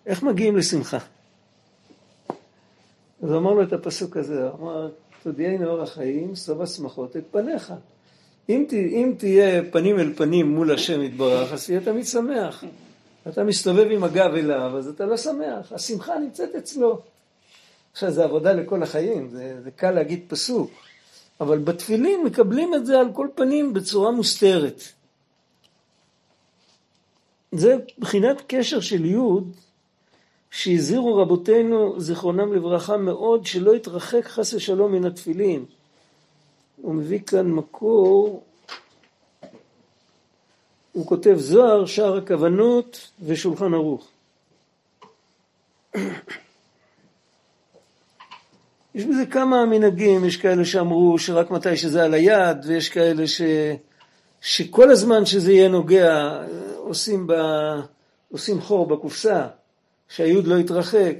[0.07, 0.99] איך מגיעים לשמחה?
[3.23, 4.91] אז הוא אמר לו את הפסוק הזה, הוא אמר
[5.23, 7.73] תודיעני אור החיים סוב השמחות את פניך
[8.49, 12.65] אם, ת, אם תהיה פנים אל פנים מול השם יתברך, אז תהיה תמיד שמח.
[13.29, 15.73] אתה מסתובב עם הגב אליו, אז אתה לא שמח.
[15.73, 17.01] השמחה נמצאת אצלו.
[17.93, 20.71] עכשיו, זה עבודה לכל החיים, זה, זה קל להגיד פסוק.
[21.41, 24.83] אבל בתפילין מקבלים את זה על כל פנים בצורה מוסתרת.
[27.53, 29.53] זה מבחינת קשר של יוד,
[30.51, 35.65] שהזהירו רבותינו, זיכרונם לברכה, מאוד, שלא יתרחק חס ושלום מן התפילין.
[36.83, 38.43] הוא מביא כאן מקור,
[40.93, 44.09] הוא כותב זוהר, שער הכוונות ושולחן ערוך.
[48.95, 53.43] יש בזה כמה מנהגים, יש כאלה שאמרו שרק מתי שזה על היד, ויש כאלה ש...
[54.41, 56.43] שכל הזמן שזה יהיה נוגע,
[56.77, 57.33] עושים, ב...
[58.33, 59.47] עושים חור בקופסה,
[60.09, 61.15] שהיוד לא יתרחק.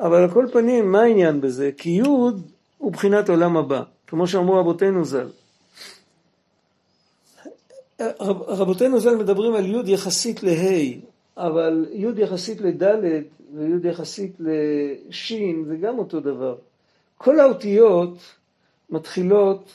[0.00, 1.70] אבל על כל פנים, מה העניין בזה?
[1.76, 2.42] כי יוד
[2.78, 3.82] הוא בחינת עולם הבא.
[4.06, 5.28] כמו שאמרו רבותינו ז"ל.
[8.00, 10.52] רב, רבותינו ז"ל מדברים על י' יחסית לה',
[11.36, 12.82] אבל י' יחסית לד'
[13.54, 15.32] וי' יחסית לש'
[15.68, 16.56] זה גם אותו דבר.
[17.18, 18.18] כל האותיות
[18.90, 19.72] מתחילות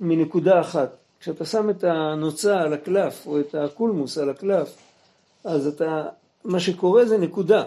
[0.00, 0.96] מנקודה אחת.
[1.20, 4.76] כשאתה שם את הנוצה על הקלף או את הקולמוס על הקלף,
[5.44, 6.06] אז אתה,
[6.44, 7.64] מה שקורה זה נקודה.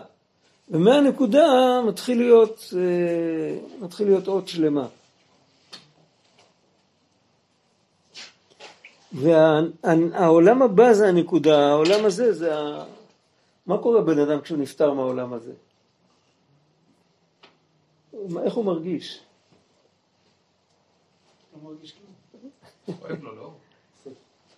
[0.72, 2.74] ומהנקודה מתחיל להיות,
[3.82, 4.88] מתחיל להיות אות שלמה.
[9.14, 12.86] והעולם הבא זה הנקודה, העולם הזה זה ה...
[13.66, 15.54] מה קורה בן אדם כשהוא נפטר מהעולם הזה?
[18.44, 19.24] איך הוא מרגיש?
[21.64, 23.54] לא לא?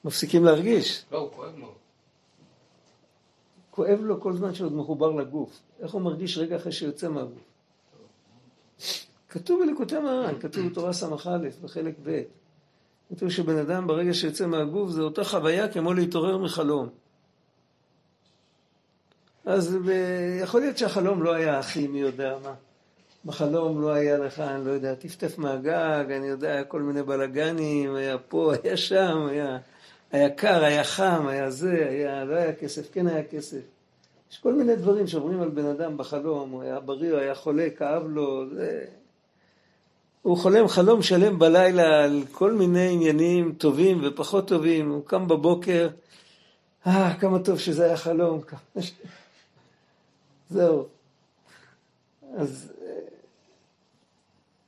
[0.06, 1.06] מפסיקים להרגיש.
[1.12, 1.74] לא, הוא כואב לו.
[3.72, 5.60] כואב לו כל זמן שעוד מחובר לגוף.
[5.80, 7.44] איך הוא מרגיש רגע אחרי שיוצא מהגוף?
[9.30, 12.22] כתוב בליקוטי מרן, כתוב בתורה ס"א בחלק ב',
[13.10, 16.89] כתוב שבן אדם ברגע שיוצא מהגוף זה אותה חוויה כמו להתעורר מחלום.
[19.46, 22.54] אז ב- יכול להיות שהחלום לא היה הכי מי יודע מה.
[23.26, 27.96] בחלום לא היה לך, אני לא יודע, טפטף מהגג, אני יודע, היה כל מיני בלאגנים,
[27.96, 29.58] היה פה, היה שם, היה,
[30.12, 33.62] היה קר, היה חם, היה זה, היה, לא היה כסף, כן היה כסף.
[34.32, 37.68] יש כל מיני דברים שעוברים על בן אדם בחלום, הוא היה בריא, הוא היה חולה,
[37.78, 38.86] כאב לו, זה...
[40.25, 45.89] הוא חולם חלום שלם בלילה על כל מיני עניינים טובים ופחות טובים, הוא קם בבוקר,
[46.88, 48.41] אה, כמה טוב שזה היה חלום.
[50.49, 50.85] זהו.
[52.38, 52.71] אז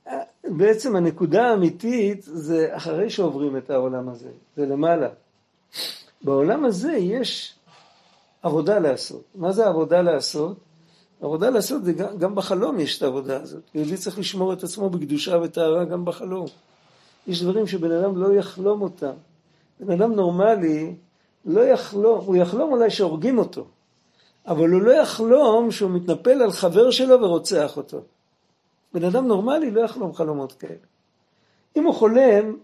[0.07, 5.09] אה, בעצם הנקודה האמיתית זה אחרי שעוברים את העולם הזה, זה למעלה.
[6.21, 7.55] בעולם הזה יש
[8.41, 9.23] עבודה לעשות.
[9.35, 10.57] מה זה עבודה לעשות?
[11.21, 13.63] עבודה לעשות זה גם, גם בחלום יש את העבודה הזאת.
[13.75, 16.45] יהודי צריך לשמור את עצמו בקדושה וטהרה גם בחלום.
[17.27, 19.13] יש דברים שבן אדם לא יחלום אותם.
[19.79, 20.95] בן אדם נורמלי
[21.45, 23.65] לא יחלום, הוא יחלום אולי שהורגים אותו,
[24.47, 28.01] אבל הוא לא יחלום שהוא מתנפל על חבר שלו ורוצח אותו.
[28.93, 30.75] בן אדם נורמלי לא יחלום חלומות כאלה.
[31.75, 32.57] אם הוא חולם,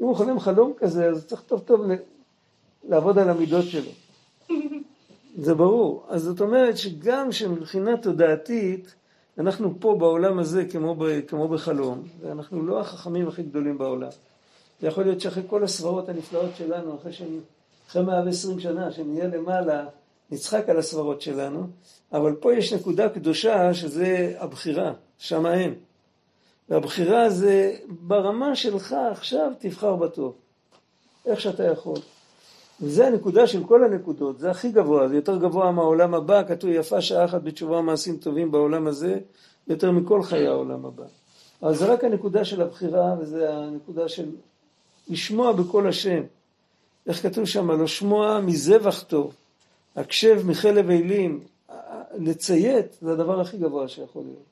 [0.00, 1.80] אם הוא חולם חלום כזה, אז צריך טוב טוב
[2.88, 3.90] לעבוד על המידות שלו.
[5.38, 6.06] זה ברור.
[6.08, 8.94] אז זאת אומרת שגם שמבחינה תודעתית,
[9.38, 14.08] אנחנו פה בעולם הזה כמו, ב, כמו בחלום, ואנחנו לא החכמים הכי גדולים בעולם.
[14.80, 17.38] זה יכול להיות שאחרי כל הסברות הנפלאות שלנו, אחרי, שאני,
[17.88, 19.86] אחרי 120 שנה, שנהיה למעלה,
[20.30, 21.66] נצחק על הסברות שלנו,
[22.12, 25.74] אבל פה יש נקודה קדושה שזה הבחירה, שם אין.
[26.68, 30.34] והבחירה זה ברמה שלך עכשיו תבחר בטוב,
[31.26, 31.98] איך שאתה יכול.
[32.80, 37.00] וזה הנקודה של כל הנקודות, זה הכי גבוה, זה יותר גבוה מהעולם הבא, כתוב יפה
[37.00, 39.18] שעה אחת בתשובה מעשים טובים בעולם הזה,
[39.68, 41.04] יותר מכל חיי העולם הבא.
[41.62, 44.30] אבל זה רק הנקודה של הבחירה, וזה הנקודה של
[45.08, 46.22] לשמוע בקול השם.
[47.06, 47.70] איך כתוב שם?
[47.70, 49.34] לא שמוע מזבח טוב,
[49.96, 51.40] הקשב מחלב אילים,
[52.18, 54.44] לציית זה הדבר הכי גבוה שיכול להיות.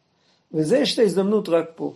[0.55, 1.95] וזה יש את ההזדמנות רק פה.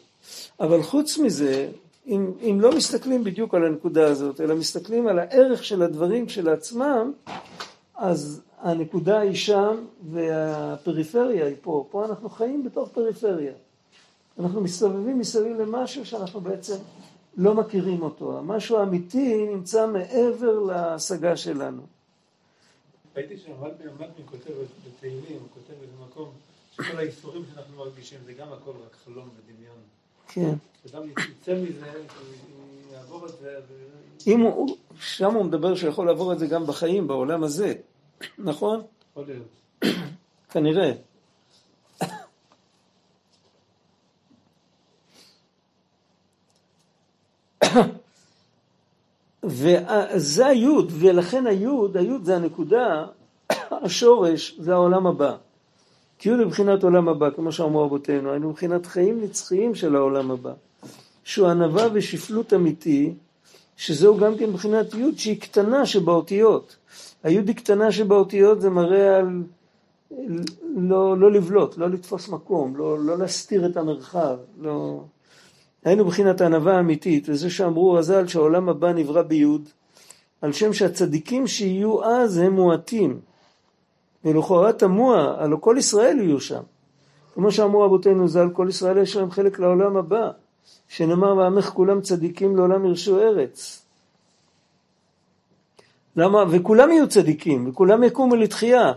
[0.61, 1.69] אבל חוץ מזה,
[2.07, 7.13] אם, אם לא מסתכלים בדיוק על הנקודה הזאת, אלא מסתכלים על הערך של הדברים כשלעצמם,
[7.95, 11.87] אז הנקודה היא שם והפריפריה היא פה.
[11.91, 13.53] פה אנחנו חיים בתוך פריפריה.
[14.39, 16.77] אנחנו מסתובבים מסביב למשהו שאנחנו בעצם
[17.37, 18.39] לא מכירים אותו.
[18.39, 21.83] המשהו האמיתי נמצא מעבר להשגה שלנו.
[23.17, 24.53] ראיתי שהמלמין כותב
[24.87, 26.29] בתהילים, הוא כותב באיזה מקום,
[26.73, 29.77] שכל האיסורים שאנחנו מרגישים זה גם הכל רק חלום ודמיון.
[30.29, 30.55] כן.
[30.87, 31.87] שאדם יצא מזה,
[32.93, 33.61] יעבור את זה.
[34.27, 37.75] אם הוא, שם הוא מדבר שיכול לעבור את זה גם בחיים, בעולם הזה,
[38.39, 38.83] נכון?
[39.11, 39.93] יכול להיות.
[40.51, 40.93] כנראה.
[49.45, 53.07] וזה היוד, ולכן היוד, היוד זה הנקודה,
[53.71, 55.37] השורש זה העולם הבא.
[56.19, 60.53] כי הוא מבחינת עולם הבא, כמו שאמרו אבותינו, היינו מבחינת חיים נצחיים של העולם הבא.
[61.25, 63.15] שהוא ענווה ושפלות אמיתי,
[63.77, 66.77] שזהו גם כן מבחינת יוד שהיא קטנה שבאותיות.
[67.25, 69.43] היוד היא קטנה שבאותיות זה מראה על
[70.77, 75.05] לא, לא לבלוט, לא לתפוס מקום, לא, לא להסתיר את המרחב, לא...
[75.85, 79.69] היינו מבחינת הענווה האמיתית, וזה שאמרו רז"ל שהעולם הבא נברא ביוד,
[80.43, 83.21] על שם שהצדיקים שיהיו אז הם מועטים.
[84.27, 86.63] ולכאורה תמוה, הלא כל ישראל יהיו שם.
[87.35, 90.31] כמו שאמרו רבותינו ז"ל, כל ישראל יש להם חלק לעולם הבא,
[90.89, 93.87] שנאמר ועמך כולם צדיקים לעולם ירשו ארץ.
[96.17, 96.45] למה?
[96.51, 98.93] וכולם יהיו צדיקים, וכולם יקומו לתחייה.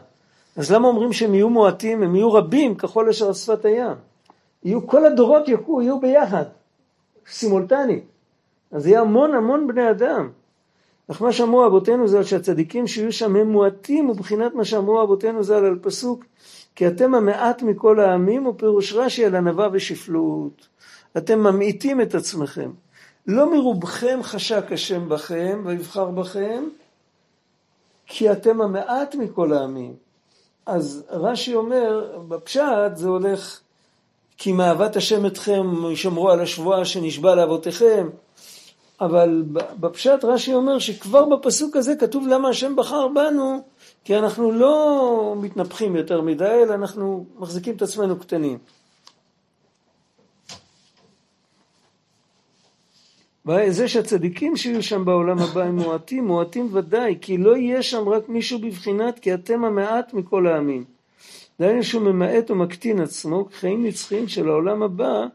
[0.55, 2.03] אז למה אומרים שהם יהיו מועטים?
[2.03, 3.95] הם יהיו רבים ככל אשר על שפת הים.
[4.63, 6.45] יהיו, כל הדורות יקו, יהיו ביחד,
[7.27, 8.03] סימולטנית.
[8.71, 10.29] אז יהיה המון המון בני אדם.
[11.11, 15.65] אך מה שאמרו אבותינו ז"ל שהצדיקים שיהיו שם הם מועטים ובחינת מה שאמרו אבותינו ז"ל
[15.65, 16.25] על פסוק
[16.75, 20.67] כי אתם המעט מכל העמים ופירוש רש"י על ענווה ושפלות.
[21.17, 22.71] אתם ממעיטים את עצמכם.
[23.27, 26.63] לא מרובכם חשק השם בכם ויבחר בכם
[28.05, 29.93] כי אתם המעט מכל העמים.
[30.65, 33.59] אז רש"י אומר בפשט זה הולך
[34.37, 38.09] כי מאהבת השם אתכם ישמרו על השבועה שנשבע לאבותיכם
[39.01, 39.43] אבל
[39.79, 43.63] בפשט רש"י אומר שכבר בפסוק הזה כתוב למה השם בחר בנו,
[44.03, 48.57] כי אנחנו לא מתנפחים יותר מדי, אלא אנחנו מחזיקים את עצמנו קטנים.
[53.67, 58.29] זה שהצדיקים שיהיו שם בעולם הבא הם מועטים, מועטים ודאי, כי לא יהיה שם רק
[58.29, 60.83] מישהו בבחינת כי אתם המעט מכל העמים.
[61.59, 65.25] דהיינו שהוא ממעט ומקטין עצמו, חיים נצחיים של העולם הבא,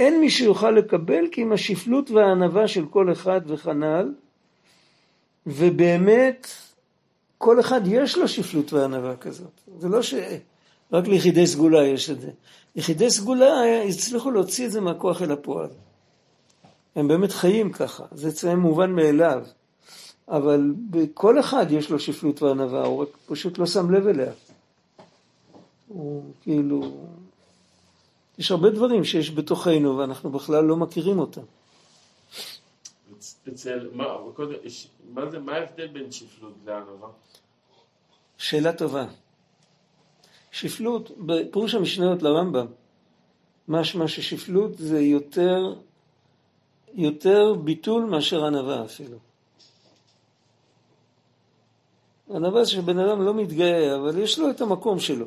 [0.00, 4.12] אין מי שיוכל לקבל כי עם השפלות והענווה של כל אחד וכנ"ל,
[5.46, 6.46] ובאמת
[7.38, 9.60] כל אחד יש לו שפלות וענווה כזאת.
[9.78, 12.30] זה לא שרק ליחידי סגולה יש את זה.
[12.76, 15.68] יחידי סגולה הצליחו להוציא את זה מהכוח אל הפועל.
[16.96, 19.44] הם באמת חיים ככה, זה אצלם מובן מאליו.
[20.28, 24.32] אבל בכל אחד יש לו שפלות וענווה, הוא רק פשוט לא שם לב אליה.
[25.88, 27.06] הוא כאילו...
[28.40, 31.40] יש הרבה דברים שיש בתוכנו ואנחנו בכלל לא מכירים אותם.
[33.48, 34.04] אצל, מה,
[35.14, 37.08] מה, זה, מה ההבדל בין שפלות לענווה?
[38.38, 39.06] שאלה טובה.
[40.50, 42.66] שפלות, בפירוש המשניות לרמב"ם,
[43.68, 45.74] משמע ששפלות זה יותר,
[46.94, 49.18] יותר ביטול מאשר ענווה אפילו.
[52.30, 55.26] ענווה זה שבן אדם לא מתגאה, אבל יש לו את המקום שלו.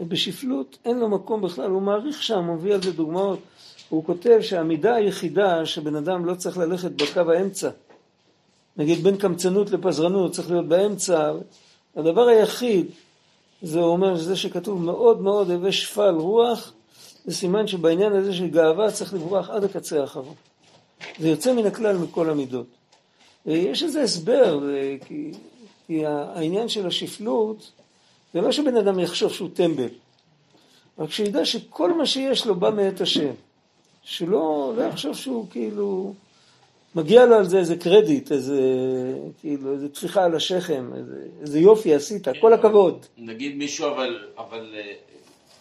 [0.00, 3.38] ובשפלות אין לו מקום בכלל, הוא מעריך שם, הוא מביא על זה דוגמאות.
[3.88, 7.70] הוא כותב שהמידה היחידה שבן אדם לא צריך ללכת בקו האמצע,
[8.76, 11.32] נגיד בין קמצנות לפזרנות, צריך להיות באמצע,
[11.96, 12.86] הדבר היחיד,
[13.62, 16.72] זה אומר שזה שכתוב מאוד מאוד הווה שפל רוח,
[17.24, 20.34] זה סימן שבעניין הזה של גאווה צריך לברוח עד הקצה האחרון.
[21.18, 22.66] זה יוצא מן הכלל מכל המידות.
[23.46, 24.60] יש איזה הסבר,
[25.06, 25.30] כי,
[25.86, 27.70] כי העניין של השפלות,
[28.40, 29.88] זה לא שבן אדם יחשוב שהוא טמבל,
[30.98, 33.32] רק שידע שכל מה שיש לו בא מאת השם.
[34.02, 36.14] שלא לא יחשוב שהוא כאילו,
[36.94, 38.60] מגיע לו על זה איזה קרדיט, איזה,
[39.40, 43.06] כאילו, איזה טפיחה על השכם, איזה, איזה יופי עשית, כל הכבוד.
[43.18, 44.92] נגיד מישהו אבל, אבל אה,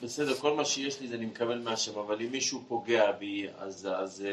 [0.04, 3.88] בסדר, כל מה שיש לי זה אני מקבל מהשם, אבל אם מישהו פוגע בי, אז,
[3.96, 4.26] אז,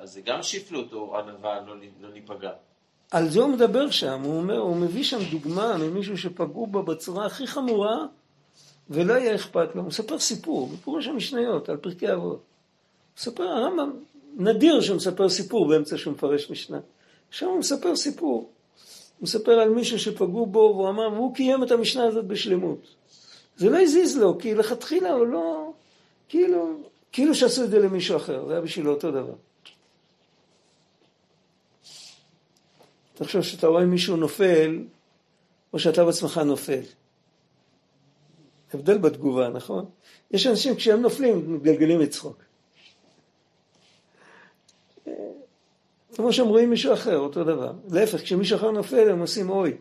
[0.00, 2.52] אה, זה גם שפלות או ענווה, לא, לא ניפגע.
[3.10, 7.26] על זה הוא מדבר שם, הוא, אומר, הוא מביא שם דוגמה ממישהו שפגעו בה בצורה
[7.26, 8.06] הכי חמורה
[8.90, 12.42] ולא היה אכפת לו, הוא מספר סיפור, בפירוש המשניות, על פרקי אבות.
[13.18, 13.90] מספר הרמב"ם,
[14.36, 16.78] נדיר שהוא מספר סיפור באמצע שהוא מפרש משנה.
[17.28, 18.50] עכשיו הוא מספר סיפור.
[19.18, 22.86] הוא מספר על מישהו שפגעו בו, והוא אמר, והוא קיים את המשנה הזאת בשלמות.
[23.56, 25.72] זה לא הזיז לו, כי לכתחילה הוא לא,
[26.28, 26.76] כאילו,
[27.12, 29.34] כאילו שעשו את זה למישהו אחר, זה היה בשבילו אותו דבר.
[33.16, 34.84] תחשוב שאתה רואה מישהו נופל,
[35.72, 36.80] או שאתה בעצמך נופל.
[38.74, 39.84] הבדל בתגובה, נכון?
[40.30, 42.42] יש אנשים כשהם נופלים, מתגלגלים מצחוק.
[46.14, 47.72] כמו שהם רואים מישהו אחר, אותו דבר.
[47.90, 49.72] להפך, כשמישהו אחר נופל הם עושים אוי.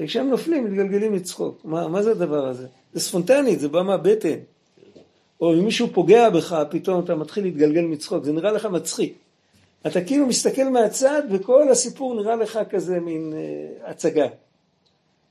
[0.00, 1.64] וכשהם נופלים מתגלגלים לצחוק.
[1.64, 2.66] מה, מה זה הדבר הזה?
[2.92, 4.38] זה ספונטנית, זה בא מהבטן.
[5.40, 9.21] או אם מישהו פוגע בך, פתאום אתה מתחיל להתגלגל מצחוק, זה נראה לך מצחיק.
[9.86, 14.26] אתה כאילו מסתכל מהצד וכל הסיפור נראה לך כזה מין אה, הצגה.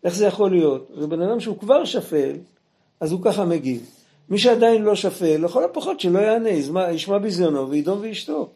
[0.04, 0.92] איך זה יכול להיות?
[0.98, 2.36] זה בן אדם שהוא כבר שפל,
[3.00, 3.86] אז הוא ככה מגיב.
[4.30, 6.50] מי שעדיין לא שפל, לכל הפחות שלא יענה,
[6.92, 8.50] ישמע ביזיונו וידום וישתוק.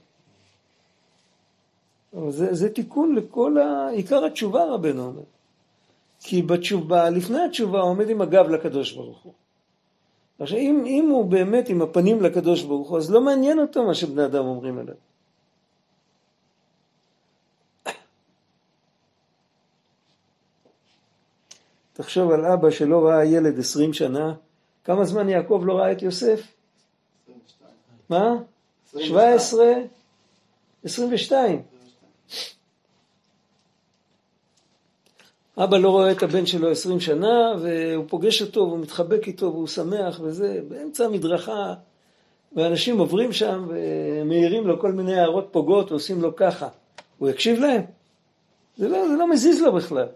[2.30, 3.90] זה, זה תיקון לכל ה...
[3.90, 5.22] עיקר התשובה רבנו אומר.
[6.20, 9.34] כי בתשובה, לפני התשובה הוא עומד עם הגב לקדוש ברוך הוא.
[10.40, 13.94] עכשיו אם, אם הוא באמת עם הפנים לקדוש ברוך הוא, אז לא מעניין אותו מה
[13.94, 14.96] שבני אדם אומרים עליו.
[21.98, 24.34] תחשוב על אבא שלא ראה ילד עשרים שנה,
[24.84, 26.42] כמה זמן יעקב לא ראה את יוסף?
[27.28, 27.72] 22.
[28.10, 28.36] מה?
[29.00, 29.74] 17?
[30.84, 31.62] 22.
[35.58, 39.68] אבא לא רואה את הבן שלו עשרים שנה, והוא פוגש אותו, והוא מתחבק איתו, והוא
[39.68, 41.74] שמח וזה, באמצע המדרכה,
[42.56, 46.68] ואנשים עוברים שם ומעירים לו כל מיני הערות פוגעות ועושים לו ככה.
[47.18, 47.82] הוא יקשיב להם?
[48.78, 50.08] זה לא, זה לא מזיז לו בכלל.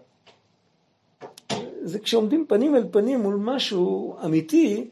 [1.82, 4.84] זה כשעומדים פנים אל פנים מול משהו אמיתי,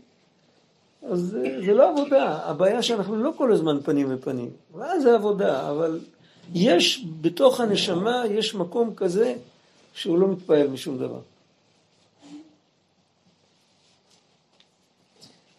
[1.03, 2.39] אז זה, זה לא עבודה.
[2.45, 4.51] הבעיה שאנחנו לא כל הזמן פנים בפנים.
[4.75, 6.01] ואז זה עבודה, אבל
[6.55, 9.35] יש בתוך הנשמה, יש מקום כזה
[9.95, 11.21] שהוא לא מתפעל משום דבר.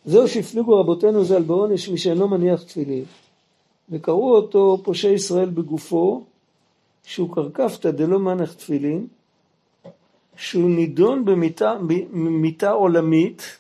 [0.06, 3.04] זהו שהפליגו רבותינו ז"ל בעונש מי שאינו מניח תפילין,
[3.90, 6.24] וקראו אותו פושעי ישראל בגופו,
[7.04, 9.08] שהוא קרקפתא דלא מנח תפילין,
[10.40, 11.26] שהוא נידון
[12.12, 13.58] במיתה עולמית,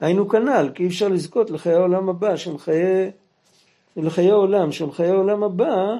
[0.00, 3.10] היינו כנ"ל, כי אי אפשר לזכות לחיי העולם הבא, שהם חיי,
[3.96, 5.96] לחיי העולם, שהם חיי העולם הבא,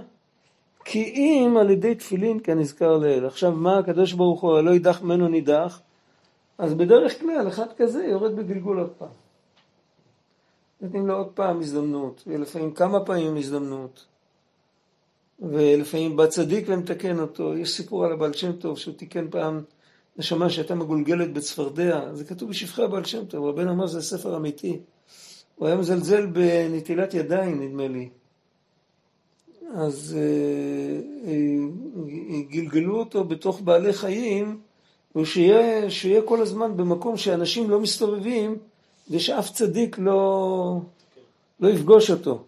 [0.84, 3.26] כי אם על ידי תפילין כנזכר לאל.
[3.26, 5.80] עכשיו מה הקדוש ברוך הוא לא יידח ממנו נידח,
[6.58, 9.08] אז בדרך כלל אחד כזה יורד בגלגול עוד פעם.
[10.80, 14.04] נותנים לו עוד פעם הזדמנות, ולפעמים כמה פעמים הזדמנות.
[15.40, 17.56] ולפעמים בא צדיק ומתקן אותו.
[17.56, 19.60] יש סיפור על הבעל שם טוב שהוא תיקן פעם
[20.20, 24.80] נשמה שהייתה מגולגלת בצפרדע, זה כתוב בשבחי הבעל שם טוב, רבן אמר זה ספר אמיתי.
[25.56, 28.08] הוא היה מזלזל בנטילת ידיים נדמה לי.
[29.74, 34.60] אז אה, אה, גלגלו אותו בתוך בעלי חיים
[35.12, 38.58] הוא שיהיה, שיהיה כל הזמן במקום שאנשים לא מסתובבים
[39.10, 40.80] ושאף צדיק לא,
[41.60, 42.44] לא יפגוש אותו.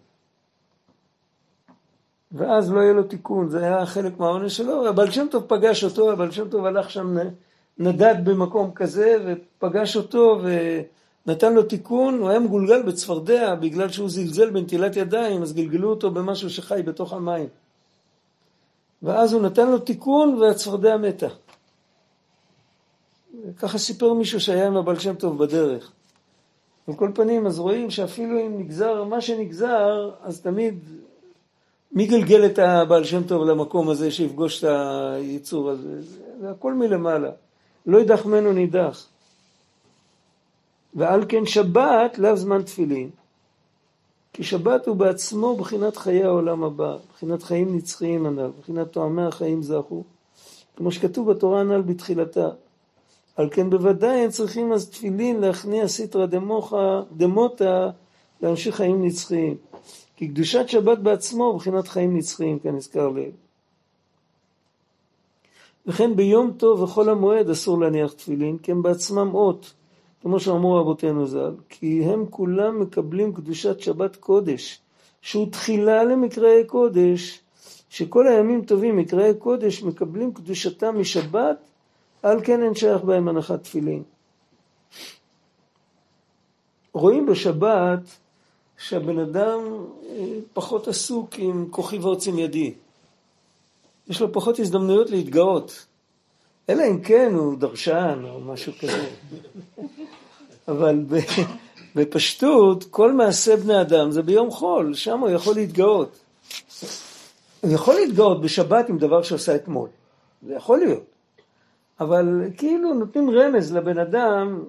[2.31, 6.11] ואז לא יהיה לו תיקון, זה היה חלק מהעונש שלו, הבעל שם טוב פגש אותו,
[6.11, 7.17] הבעל שם טוב הלך שם,
[7.77, 10.41] נדד במקום כזה ופגש אותו
[11.25, 16.11] ונתן לו תיקון, הוא היה מגולגל בצפרדע בגלל שהוא זלזל בנטילת ידיים, אז גלגלו אותו
[16.11, 17.47] במשהו שחי בתוך המים.
[19.03, 21.27] ואז הוא נתן לו תיקון והצפרדע מתה.
[23.57, 25.91] ככה סיפר מישהו שהיה עם הבעל שם טוב בדרך.
[26.87, 30.79] על כל פנים, אז רואים שאפילו אם נגזר מה שנגזר, אז תמיד
[31.91, 36.01] מי גלגל את הבעל שם טוב למקום הזה שיפגוש את היצור הזה?
[36.39, 37.29] זה הכל מלמעלה.
[37.85, 39.07] לא ידח ממנו נידח.
[40.95, 43.09] ועל כן שבת לאו זמן תפילין.
[44.33, 49.63] כי שבת הוא בעצמו בחינת חיי העולם הבא, בחינת חיים נצחיים הנ"ל, בחינת תואמי החיים
[49.63, 50.03] זכו,
[50.75, 52.49] כמו שכתוב בתורה הנ"ל בתחילתה.
[53.35, 56.25] על כן בוודאי הם צריכים אז תפילין להכניע סיטרא
[57.11, 57.89] דמוטה,
[58.41, 59.55] להמשיך חיים נצחיים.
[60.15, 63.31] כי קדושת שבת בעצמו בחינת חיים נצחיים, כנזכר לעיל.
[65.87, 69.73] וכן ביום טוב וחול המועד אסור להניח תפילין, כי הם בעצמם אות,
[70.21, 74.79] כמו שאמרו רבותינו ז"ל, כי הם כולם מקבלים קדושת שבת קודש,
[75.21, 77.39] שהוא תחילה למקראי קודש,
[77.89, 81.57] שכל הימים טובים מקראי קודש מקבלים קדושתם משבת,
[82.23, 84.03] על כן אין שייך בהם הנחת תפילין.
[86.93, 87.99] רואים בשבת
[88.77, 89.59] שהבן אדם
[90.09, 92.73] אה, פחות עסוק עם כוחי ועוצם ידי.
[94.07, 95.85] יש לו פחות הזדמנויות להתגאות.
[96.69, 99.09] אלא אם כן הוא דרשן או משהו כזה.
[100.67, 101.05] אבל
[101.95, 106.19] בפשטות, כל מעשה בני אדם זה ביום חול, שם הוא יכול להתגאות.
[107.61, 109.89] הוא יכול להתגאות בשבת עם דבר שעשה אתמול,
[110.47, 111.03] זה יכול להיות.
[111.99, 114.63] אבל כאילו נותנים רמז לבן אדם,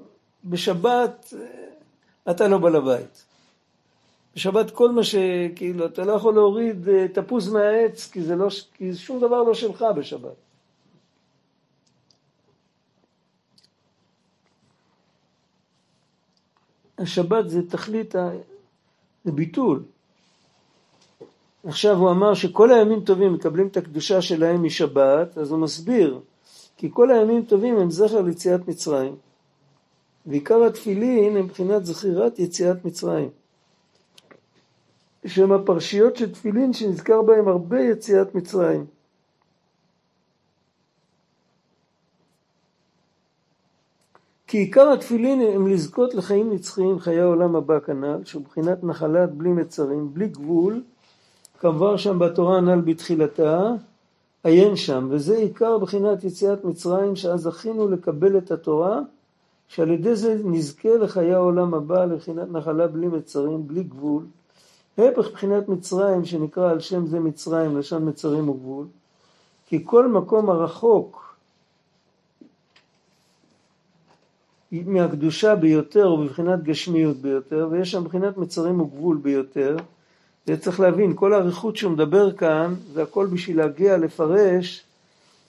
[0.45, 3.24] בשבת אה, אתה לא בעל הבית.
[4.35, 8.95] בשבת כל מה שכאילו, אתה לא יכול להוריד אה, תפוז מהעץ, כי, זה לא, כי
[8.95, 10.35] שום דבר לא שלך בשבת.
[16.99, 18.30] השבת זה תכלית, ה...
[19.24, 19.82] זה ביטול.
[21.66, 26.20] עכשיו הוא אמר שכל הימים טובים מקבלים את הקדושה שלהם משבת, אז הוא מסביר,
[26.76, 29.16] כי כל הימים טובים הם זכר ליציאת מצרים,
[30.26, 33.30] ועיקר התפילין הם מבחינת זכירת יציאת מצרים.
[35.27, 38.87] שהם הפרשיות של תפילין שנזכר בהם הרבה יציאת מצרים.
[44.47, 49.49] כי עיקר התפילין הם לזכות לחיים נצחיים, חיי העולם הבא כנ"ל, שהוא מבחינת נחלת בלי
[49.49, 50.83] מצרים, בלי גבול,
[51.61, 53.70] כמובן שם בתורה הנ"ל בתחילתה,
[54.45, 59.01] עיין שם, וזה עיקר בחינת יציאת מצרים, שאז זכינו לקבל את התורה,
[59.68, 64.22] שעל ידי זה נזכה לחיי העולם הבא, לבחינת נחלה בלי מצרים, בלי גבול,
[64.99, 68.86] הפך בחינת מצרים שנקרא על שם זה מצרים, לשון מצרים וגבול,
[69.66, 71.36] כי כל מקום הרחוק
[74.72, 79.76] מהקדושה ביותר ובבחינת גשמיות ביותר, ויש שם בחינת מצרים וגבול ביותר,
[80.47, 84.84] זה צריך להבין, כל האריכות שהוא מדבר כאן, זה הכל בשביל להגיע לפרש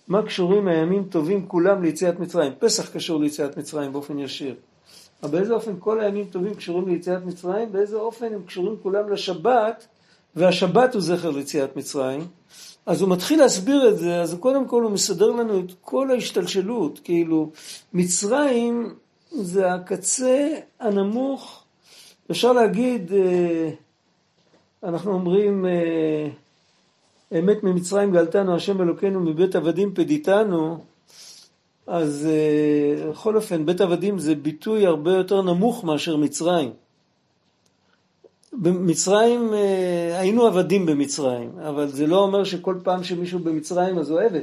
[0.07, 2.51] מה קשורים הימים טובים כולם ליציאת מצרים.
[2.59, 4.55] פסח קשור ליציאת מצרים באופן ישיר.
[5.23, 9.87] אבל באיזה אופן כל הימים טובים קשורים ליציאת מצרים, באיזה אופן הם קשורים כולם לשבת,
[10.35, 12.27] והשבת הוא זכר ליציאת מצרים.
[12.85, 16.99] אז הוא מתחיל להסביר את זה, אז קודם כל הוא מסדר לנו את כל ההשתלשלות,
[17.03, 17.51] כאילו
[17.93, 18.93] מצרים
[19.31, 20.47] זה הקצה
[20.79, 21.63] הנמוך,
[22.31, 23.69] אפשר להגיד, אה,
[24.83, 26.27] אנחנו אומרים, אה,
[27.39, 30.79] אמת ממצרים גלתנו השם אלוקינו מבית עבדים פדיתנו,
[31.87, 36.71] אז אה, בכל אופן, בית עבדים זה ביטוי הרבה יותר נמוך מאשר מצרים.
[38.53, 44.19] במצרים, אה, היינו עבדים במצרים, אבל זה לא אומר שכל פעם שמישהו במצרים אז הוא
[44.19, 44.41] עבד.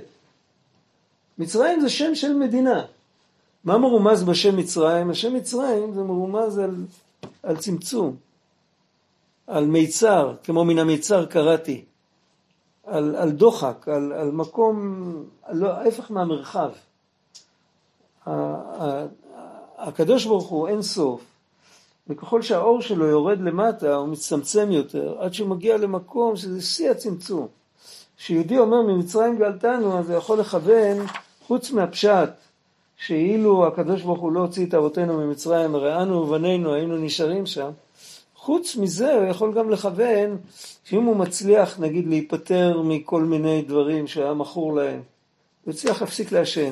[1.39, 2.85] מצרים זה שם של מדינה.
[3.65, 5.11] מה מרומז בשם מצרים?
[5.11, 6.85] השם מצרים זה מרומז על,
[7.43, 8.17] על צמצום,
[9.47, 11.85] על מיצר, כמו מן המיצר קראתי,
[12.87, 15.15] על, על דוחק, על, על מקום,
[15.53, 16.71] לא, ההפך מהמרחב.
[19.79, 21.21] הקדוש ברוך הוא אין סוף,
[22.09, 27.47] וככל שהאור שלו יורד למטה הוא מצטמצם יותר, עד שהוא מגיע למקום שזה שיא הצמצום.
[28.17, 31.07] כשיהודי אומר ממצרים גאלתנו, אז זה יכול לכוון,
[31.47, 32.31] חוץ מהפשט,
[32.97, 37.71] שאילו הקדוש ברוך הוא לא הוציא את אבותינו ממצרים, הרי אנו ובנינו היינו נשארים שם,
[38.37, 40.39] חוץ מזה הוא יכול גם לכוון
[40.85, 45.01] שאם הוא מצליח נגיד להיפטר מכל מיני דברים שהיה מכור להם,
[45.65, 46.71] הוא הצליח להפסיק לעשן.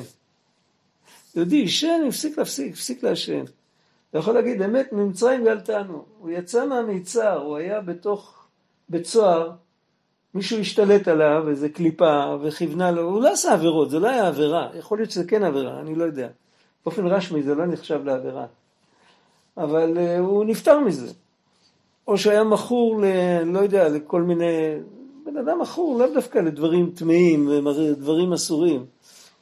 [1.35, 3.43] יהודי עישן, הפסיק להפסיק, הפסיק לעשן.
[4.09, 6.05] אתה יכול להגיד, אמת ממצרים גלתנו.
[6.19, 8.45] הוא יצא מהמיצר, הוא היה בתוך
[8.89, 9.51] בית סוהר,
[10.33, 14.69] מישהו השתלט עליו, איזה קליפה, וכיוונה לו, הוא לא עשה עבירות, זה לא היה עבירה,
[14.75, 16.27] יכול להיות שזה כן עבירה, אני לא יודע.
[16.85, 18.45] באופן רשמי זה לא נחשב לעבירה.
[19.57, 21.13] אבל uh, הוא נפטר מזה.
[22.07, 23.05] או שהיה מכור ל...
[23.45, 24.75] לא יודע, לכל מיני...
[25.25, 28.85] בן אדם מכור לאו דווקא לדברים טמאים ודברים אסורים.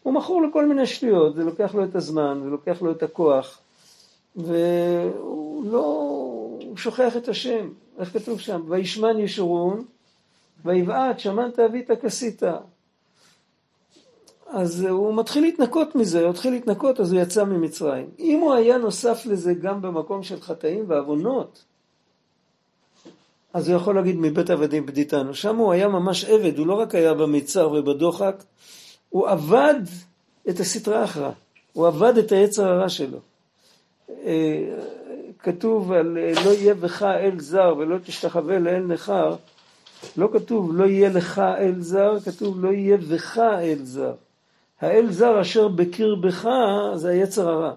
[0.04, 3.60] הוא מכור לכל מיני שטויות, זה לוקח לו את הזמן, ולוקח לו את הכוח,
[4.36, 5.80] והוא לא...
[6.70, 7.70] הוא שוכח את השם.
[8.00, 8.62] איך כתוב שם?
[8.68, 9.86] וישמן ישורון,
[10.66, 12.44] ויבעט שמנת אבית כסית.
[14.48, 18.10] אז הוא מתחיל להתנקות מזה, הוא מתחיל להתנקות אז הוא יצא ממצרים.
[18.20, 21.64] אם הוא היה נוסף לזה גם במקום של חטאים ועוונות,
[23.54, 25.34] אז הוא יכול להגיד מבית עבדים פדיתנו.
[25.34, 28.44] שם הוא היה ממש עבד, הוא לא רק היה במיצר ובדוחק,
[29.10, 29.80] הוא עבד
[30.50, 31.32] את הסטרה אחרא,
[31.74, 33.20] הוא עבד את היצר הרע שלו.
[34.10, 34.80] אה,
[35.40, 39.36] כתוב על לא יהיה בך אל זר ולא תשתחווה לאל נכר,
[40.18, 44.14] לא כתוב לא יהיה לך אל זר, כתוב לא יהיה בך אל זר.
[44.82, 46.50] האל זר אשר בקרבך
[46.96, 47.74] זה היצר הרע.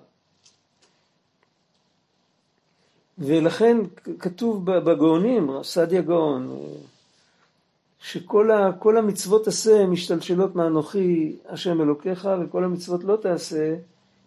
[3.18, 3.76] ולכן
[4.18, 6.56] כתוב בגאונים, סעדיה גאון,
[8.02, 13.74] שכל המצוות עשה משתלשלות מאנוכי השם אלוקיך וכל המצוות לא תעשה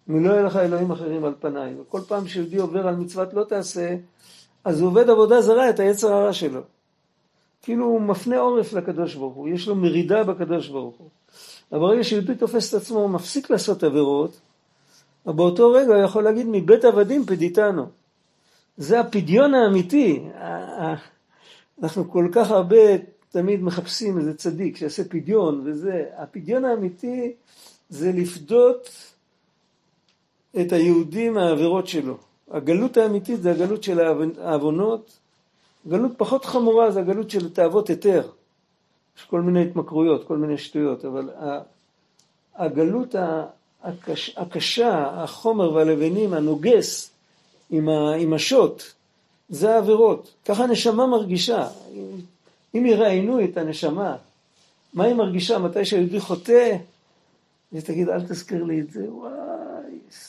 [0.08, 1.74] מלא יהיה לך אלוהים אחרים על פניי.
[1.80, 3.96] וכל פעם שיהודי עובר על מצוות לא תעשה,
[4.64, 6.60] אז הוא עובד עבודה זרה את היצר הרע שלו.
[7.62, 11.08] כאילו הוא מפנה עורף לקדוש ברוך הוא, יש לו מרידה בקדוש ברוך הוא.
[11.72, 14.40] אבל ברגע שיהודי תופס את עצמו, מפסיק לעשות עבירות,
[15.26, 17.86] באותו רגע הוא יכול להגיד מבית עבדים פדיתנו.
[18.76, 20.24] זה הפדיון האמיתי.
[21.82, 22.76] אנחנו כל כך הרבה
[23.30, 26.04] תמיד מחפשים איזה צדיק שיעשה פדיון וזה.
[26.16, 27.32] הפדיון האמיתי
[27.88, 28.88] זה לפדות
[30.60, 32.16] את היהודי מהעבירות שלו.
[32.50, 34.00] הגלות האמיתית זה הגלות של
[34.40, 35.18] העוונות.
[35.88, 38.28] גלות פחות חמורה זה הגלות של תאוות היתר.
[39.18, 41.30] יש כל מיני התמכרויות, כל מיני שטויות, אבל
[42.54, 43.14] הגלות
[43.82, 47.10] הקש, הקשה, החומר והלבנים, הנוגס
[47.70, 48.82] עם השוט,
[49.48, 50.34] זה העבירות.
[50.44, 51.68] ככה הנשמה מרגישה.
[52.78, 54.16] אם יראיינו את הנשמה,
[54.94, 56.76] מה היא מרגישה מתי שהיהודי חוטא,
[57.72, 59.32] היא תגיד, אל תזכיר לי את זה, וואי,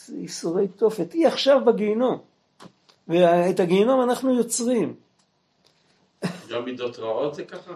[0.08, 1.12] ייסורי תופת.
[1.12, 2.18] היא עכשיו בגיהינום,
[3.08, 4.94] ואת הגיהינום אנחנו יוצרים.
[6.50, 7.74] גם מידות רעות זה ככה?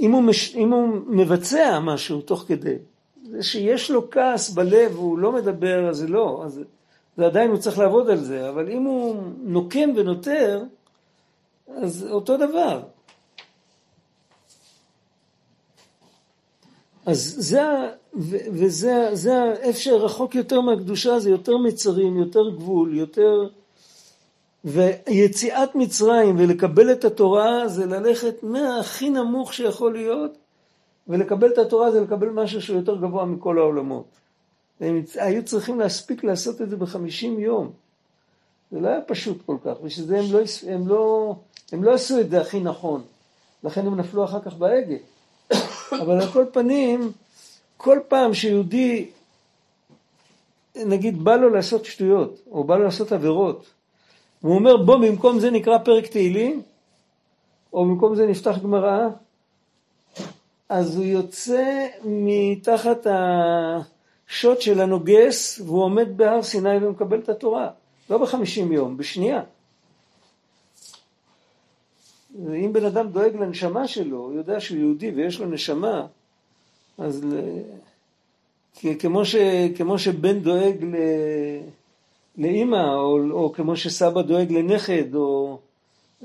[0.00, 2.76] אם הוא, מש, אם הוא מבצע משהו תוך כדי,
[3.30, 6.60] זה שיש לו כעס בלב והוא לא מדבר, אז זה לא, אז
[7.16, 10.62] זה עדיין הוא צריך לעבוד על זה, אבל אם הוא נוקם ונותר,
[11.76, 12.82] אז אותו דבר.
[17.06, 17.62] אז זה,
[18.52, 23.48] וזה זה איפה שרחוק יותר מהקדושה, זה יותר מצרים, יותר גבול, יותר...
[24.64, 30.30] ויציאת מצרים ולקבל את התורה זה ללכת מהכי נמוך שיכול להיות,
[31.08, 34.04] ולקבל את התורה זה לקבל משהו שהוא יותר גבוה מכל העולמות.
[34.80, 37.70] הם היו צריכים להספיק לעשות את זה בחמישים יום.
[38.72, 41.34] זה לא היה פשוט כל כך, בשביל זה הם לא, הם, לא,
[41.72, 43.02] הם לא עשו את זה הכי נכון.
[43.64, 44.96] לכן הם נפלו אחר כך בהגה.
[46.00, 47.12] אבל על כל פנים,
[47.76, 49.06] כל פעם שיהודי,
[50.76, 53.64] נגיד, בא לו לעשות שטויות, או בא לו לעשות עבירות,
[54.42, 56.62] והוא אומר, בוא, במקום זה נקרא פרק תהילים,
[57.72, 59.08] או במקום זה נפתח גמרא,
[60.68, 67.68] אז הוא יוצא מתחת השוט של הנוגס, והוא עומד בהר סיני ומקבל את התורה.
[68.10, 69.42] לא בחמישים יום, בשנייה.
[72.36, 76.06] אם בן אדם דואג לנשמה שלו, הוא יודע שהוא יהודי ויש לו נשמה,
[76.98, 77.26] אז.
[78.98, 79.36] כמו, ש...
[79.76, 80.96] כמו שבן דואג ל...
[82.38, 85.58] לאימא, או, או כמו שסבא דואג לנכד, או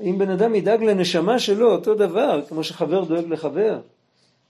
[0.01, 3.79] אם בן אדם ידאג לנשמה שלו, אותו דבר, כמו שחבר דואג לחבר.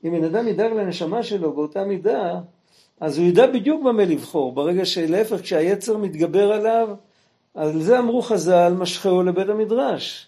[0.06, 2.40] אם בן אדם ידאג לנשמה שלו באותה מידה,
[3.00, 4.52] אז הוא ידע בדיוק במה לבחור.
[4.52, 6.90] ברגע שלהפך, כשהיצר מתגבר עליו,
[7.56, 10.27] על זה אמרו חז"ל, משכהו לבית המדרש.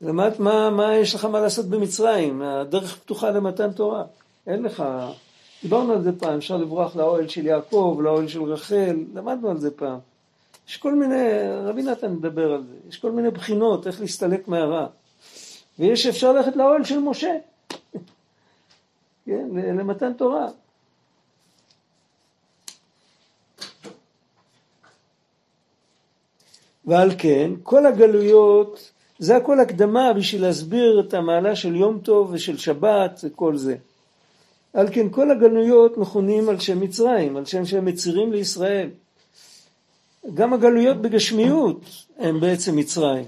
[0.00, 4.04] למד מה, מה יש לך מה לעשות במצרים, הדרך פתוחה למתן תורה.
[4.46, 4.84] אין לך,
[5.62, 9.70] דיברנו על זה פעם, אפשר לברוח לאוהל של יעקב, לאוהל של רחל, למדנו על זה
[9.70, 9.98] פעם.
[10.68, 11.24] יש כל מיני,
[11.64, 14.86] רבי נתן מדבר על זה, יש כל מיני בחינות איך להסתלק מהרע.
[15.78, 17.32] ויש אפשר ללכת לאוהל של משה,
[19.26, 20.46] כן, למתן תורה.
[26.84, 28.90] ועל כן, כל הגלויות,
[29.20, 33.76] זה הכל הקדמה בשביל להסביר את המעלה של יום טוב ושל שבת וכל זה.
[34.72, 38.90] על כן כל הגלויות מכונים על שם מצרים, על שם שהם מצרים לישראל.
[40.34, 41.80] גם הגלויות בגשמיות
[42.18, 43.24] הם בעצם מצרים.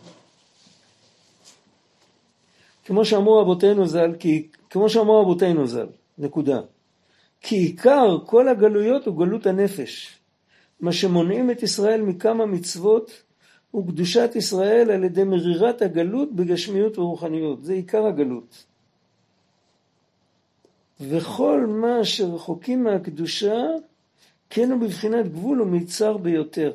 [2.84, 5.86] כמו שאמרו אבותינו ז"ל, כי, כמו שאמרו אבותינו ז"ל,
[6.18, 6.61] נקודה.
[7.40, 10.18] כי עיקר כל הגלויות הוא גלות הנפש.
[10.80, 13.22] מה שמונעים את ישראל מכמה מצוות
[13.73, 17.64] הוא קדושת ישראל על ידי מרירת הגלות בגשמיות ורוחניות.
[17.64, 18.64] זה עיקר הגלות.
[21.01, 23.62] וכל מה שרחוקים מהקדושה,
[24.51, 26.73] כן הוא בבחינת גבול ומיצר ביותר.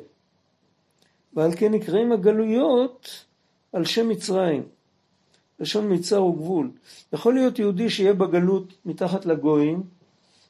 [1.34, 3.24] ועל כן נקראים הגלויות
[3.72, 4.62] על שם מצרים.
[5.60, 6.70] לשון מיצר וגבול.
[7.12, 9.82] יכול להיות יהודי שיהיה בגלות מתחת לגויים,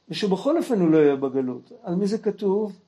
[0.08, 1.72] ושבכל אופן הוא לא יהיה בגלות.
[1.82, 2.78] על מי זה כתוב?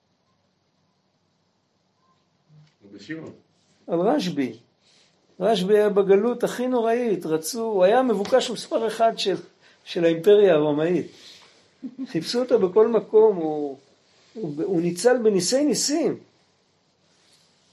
[3.90, 4.52] על רשב"י.
[5.40, 9.36] רשב"י היה בגלות הכי נוראית, רצו, הוא היה מבוקש מספר אחד של,
[9.84, 11.06] של האימפריה הרומאית.
[12.06, 13.76] חיפשו אותו בכל מקום, הוא,
[14.34, 16.16] הוא, הוא ניצל בניסי ניסים.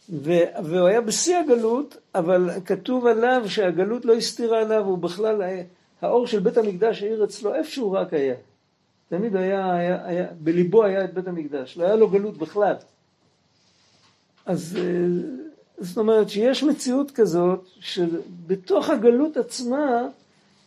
[0.10, 0.32] ו,
[0.64, 5.64] והוא היה בשיא הגלות, אבל כתוב עליו שהגלות לא הסתירה עליו, הוא בכלל, היה,
[6.02, 8.36] האור של בית המקדש העיר אצלו איפה שהוא רק היה.
[9.10, 12.76] תמיד היה, היה, היה, בליבו היה את בית המקדש, לא היה לו גלות בכלל.
[14.46, 15.47] אז אה,
[15.80, 20.08] זאת אומרת שיש מציאות כזאת, שבתוך הגלות עצמה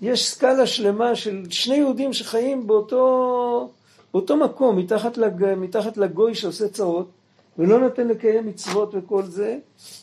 [0.01, 3.71] יש סקאלה שלמה של שני יהודים שחיים באותו,
[4.13, 7.11] באותו מקום, מתחת, לג, מתחת לגוי שעושה צרות,
[7.59, 9.59] ולא נותן לקיים מצוות וכל זה,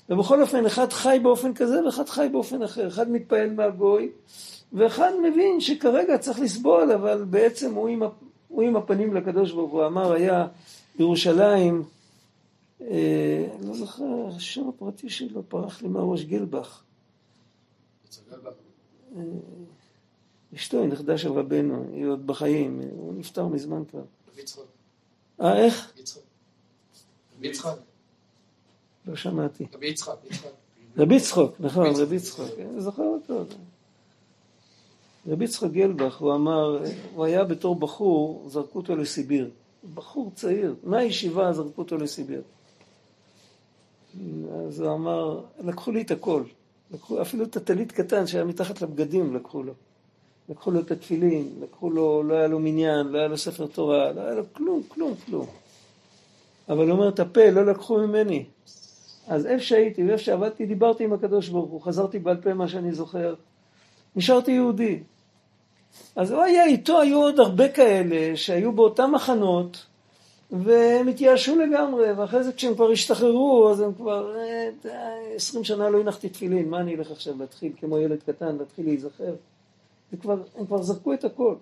[0.09, 4.09] ובכל אופן אחד חי באופן כזה ואחד חי באופן אחר, אחד מתפעל מהגוי,
[4.73, 8.01] ואחד מבין שכרגע צריך לסבול, אבל בעצם הוא עם,
[8.47, 10.47] הוא עם הפנים לקדוש ברוך הוא, אמר היה
[10.99, 11.83] ירושלים,
[12.79, 16.83] לא זוכר, השם הפרטי שלו פרח לי מהראש גילבך.
[19.15, 19.21] אה,
[20.55, 24.03] אשתו היא נכדה של רבנו, היא עוד בחיים, הוא נפטר מזמן כבר.
[25.41, 25.93] אה, איך?
[27.37, 27.77] רבי יצחק.
[29.05, 29.65] לא שמעתי.
[29.73, 30.15] רבי יצחק.
[30.97, 32.49] רבי יצחוק, נכון, רבי יצחוק.
[32.59, 33.45] אני זוכר אותו.
[35.27, 36.83] רבי יצחק גלבך, הוא אמר,
[37.15, 39.49] הוא היה בתור בחור, זרקו אותו לסיביר.
[39.93, 42.41] בחור צעיר, מהישיבה זרקו אותו לסיביר.
[44.67, 46.43] אז הוא אמר, לקחו לי את הכל.
[46.91, 49.73] לקחו אפילו את הטלית קטן שהיה מתחת לבגדים, לקחו לו.
[50.49, 54.11] לקחו לו את התפילין, לקחו לו, לא היה לו מניין, לא היה לו ספר תורה,
[54.11, 55.45] לא היה לו כלום, כלום, כלום.
[56.69, 58.45] אבל הוא אומר, את הפה לא לקחו ממני.
[59.27, 62.91] אז איפה שהייתי ואיפה שעבדתי, דיברתי עם הקדוש ברוך הוא, חזרתי בעל פה מה שאני
[62.91, 63.35] זוכר.
[64.15, 64.99] נשארתי יהודי.
[66.15, 69.85] אז הוא היה איתו, היו עוד הרבה כאלה שהיו באותם מחנות,
[70.51, 74.69] והם התייאשו לגמרי, ואחרי זה כשהם כבר השתחררו, אז הם כבר אה,
[75.35, 79.35] עשרים שנה לא הנחתי תפילין, מה אני אלך עכשיו להתחיל כמו ילד קטן, להתחיל להיזכר?
[80.13, 81.55] וכבר, הם כבר זרקו את הכל.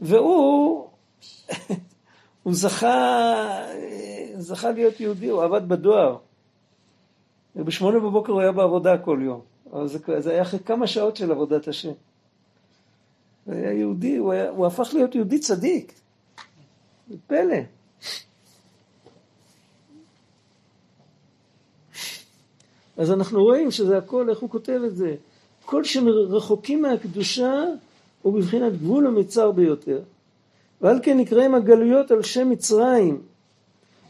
[0.00, 0.86] והוא,
[2.42, 3.66] הוא זכה,
[4.38, 6.16] זכה להיות יהודי, הוא עבד בדואר.
[7.56, 9.40] ובשמונה בבוקר הוא היה בעבודה כל יום.
[9.72, 11.92] אבל זה, זה היה אחרי כמה שעות של עבודת השם.
[13.44, 15.92] הוא היה יהודי, הוא, היה, הוא הפך להיות יהודי צדיק.
[17.08, 17.56] זה פלא.
[22.96, 25.14] אז אנחנו רואים שזה הכל, איך הוא כותב את זה?
[25.64, 27.64] כל שרחוקים מהקדושה
[28.22, 30.00] הוא בבחינת גבול המצר ביותר.
[30.80, 33.20] ועל כן נקראים הגלויות על שם מצרים.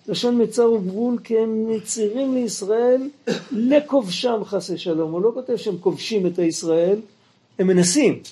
[0.08, 3.10] לשון מצר וגבול כי הם נצירים לישראל
[3.52, 5.12] לכובשם חסי שלום.
[5.12, 7.00] הוא לא כותב שהם כובשים את הישראל,
[7.58, 8.22] הם מנסים.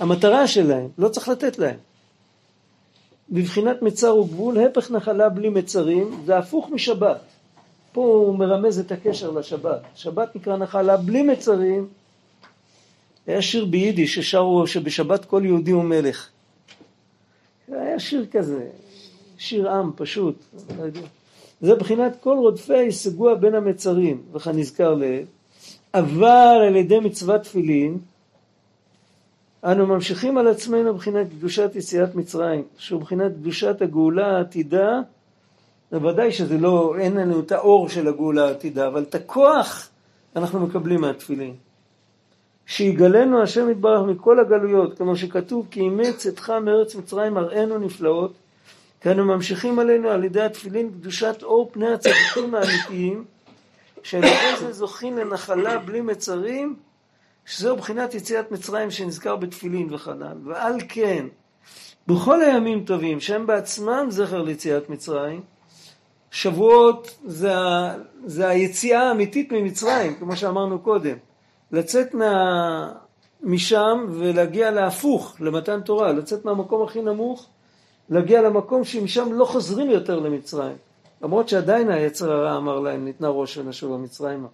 [0.00, 1.76] המטרה שלהם, לא צריך לתת להם.
[3.30, 7.20] בבחינת מצר וגבול, הפך נחלה בלי מצרים, זה הפוך משבת.
[7.92, 9.80] פה הוא מרמז את הקשר לשבת.
[9.94, 11.88] שבת נקרא נחלה בלי מצרים.
[13.26, 16.28] היה שיר ביידיש ששרו שבשבת כל יהודי הוא מלך.
[17.68, 18.66] היה שיר כזה,
[19.38, 20.34] שיר עם פשוט.
[21.60, 25.24] זה בחינת כל רודפי סגוע בין המצרים, וכנזכר לעיל.
[25.94, 27.98] אבל על ידי מצוות תפילין,
[29.64, 35.00] אנו ממשיכים על עצמנו מבחינת קדושת יציאת מצרים, שהוא מבחינת קדושת הגאולה העתידה,
[35.92, 39.88] בוודאי שזה לא, אין לנו את האור של הגאולה העתידה, אבל את הכוח
[40.36, 41.54] אנחנו מקבלים מהתפילין.
[42.66, 48.32] שיגלנו השם יתברך מכל הגלויות, כמו שכתוב, כי אימץ אתך מארץ מצרים מראינו נפלאות,
[49.00, 53.24] כי אנו ממשיכים עלינו על ידי התפילין קדושת אור פני הצדיקים האמיתיים,
[54.58, 56.76] זה זוכים לנחלה בלי מצרים,
[57.48, 60.36] שזהו בחינת יציאת מצרים שנזכר בתפילין וכנ"ל.
[60.44, 61.26] ועל כן,
[62.06, 65.40] בכל הימים טובים, שהם בעצמם זכר ליציאת מצרים,
[66.30, 67.52] שבועות זה,
[68.24, 71.16] זה היציאה האמיתית ממצרים, כמו שאמרנו קודם.
[71.72, 72.92] לצאת מה...
[73.42, 77.46] משם ולהגיע להפוך, למתן תורה, לצאת מהמקום הכי נמוך,
[78.08, 80.76] להגיע למקום שמשם לא חוזרים יותר למצרים.
[81.22, 84.48] למרות שעדיין היצר הרע אמר להם, ניתנה ראש ונשוב במצרימה.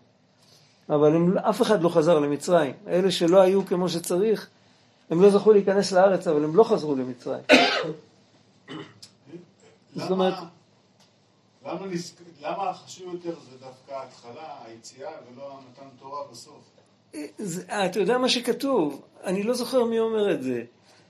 [0.91, 2.72] אבל הם, אף אחד לא חזר למצרים.
[2.89, 4.49] אלה שלא היו כמו שצריך,
[5.11, 7.43] הם לא זכו להיכנס לארץ, אבל הם לא חזרו למצרים.
[9.97, 12.14] זאת אומרת, למה, למה, נזכ...
[12.43, 16.61] למה חשוב יותר זה דווקא ההתחלה, היציאה, ולא מתן תורה בסוף?
[17.39, 20.62] זה, אתה יודע מה שכתוב, אני לא זוכר מי אומר את זה,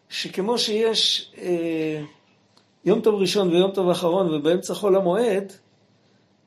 [0.09, 2.03] שכמו שיש אה,
[2.85, 5.53] יום טוב ראשון ויום טוב אחרון ובאמצע חול המועד,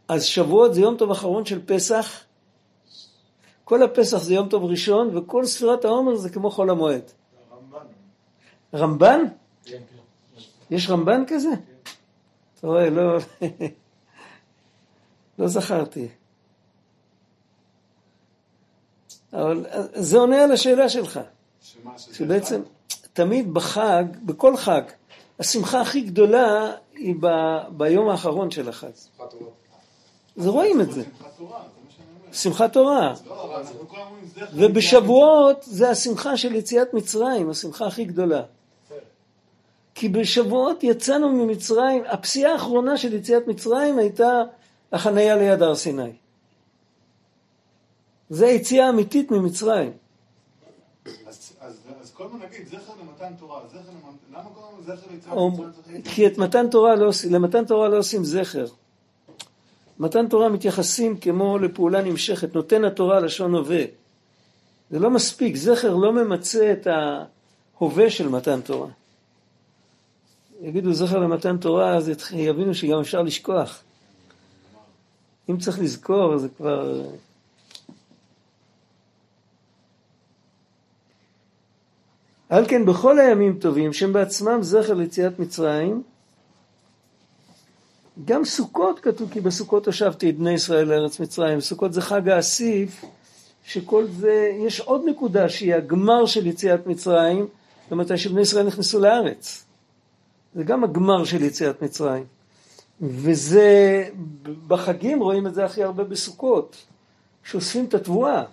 [0.07, 2.23] אז שבועות זה יום טוב אחרון של פסח,
[3.67, 7.01] כל הפסח זה יום טוב ראשון וכל ספירת העומר זה כמו חול המועד.
[8.73, 9.19] רמב"ן?
[10.71, 11.49] יש רמב"ן כזה?
[12.59, 13.17] אתה רואה, לא...
[15.39, 16.07] לא זכרתי.
[19.33, 21.19] אבל זה עונה על השאלה שלך.
[21.61, 23.07] שמה, שבעצם אחד?
[23.13, 24.81] תמיד בחג, בכל חג,
[25.39, 27.27] השמחה הכי גדולה היא ב,
[27.69, 28.91] ביום האחרון של החג.
[30.37, 31.03] אז רואים את זה.
[32.33, 33.13] שמחת תורה.
[33.27, 33.61] לא.
[34.53, 38.41] ובשבועות זה השמחה של יציאת מצרים, השמחה הכי גדולה.
[39.95, 44.41] כי בשבועות יצאנו ממצרים, הפסיעה האחרונה של יציאת מצרים הייתה
[44.91, 46.11] החניה ליד הר סיני.
[48.29, 49.91] זה היציאה האמיתית ממצרים.
[51.27, 54.17] אז- אז- אז כל הזמן נגיד זכר למתן תורה, זכר למתן...
[54.33, 56.01] למה כל הזמן זכר ליציאת מצרים?
[56.01, 58.65] כי את מתן תורה לא למתן תורה לא עושים זכר.
[59.99, 63.83] מתן תורה מתייחסים כמו לפעולה נמשכת, נותן התורה לשון הווה.
[64.89, 68.87] זה לא מספיק, זכר לא ממצה את ההווה של מתן תורה.
[70.61, 73.83] יגידו זכר למתן תורה, אז יבינו שגם אפשר לשכוח.
[75.49, 77.03] אם צריך לזכור, זה כבר...
[82.49, 86.03] על כן בכל הימים טובים שהם בעצמם זכר ליציאת מצרים,
[88.25, 93.05] גם סוכות כתוב כי בסוכות הושבתי את בני ישראל לארץ מצרים, סוכות זה חג האסיף,
[93.63, 97.47] שכל זה, יש עוד נקודה שהיא הגמר של יציאת מצרים,
[97.91, 99.65] ומתי שבני ישראל נכנסו לארץ.
[100.55, 102.23] זה גם הגמר של יציאת מצרים.
[103.01, 104.03] וזה,
[104.67, 106.75] בחגים רואים את זה הכי הרבה בסוכות,
[107.43, 108.43] שאוספים את התבואה.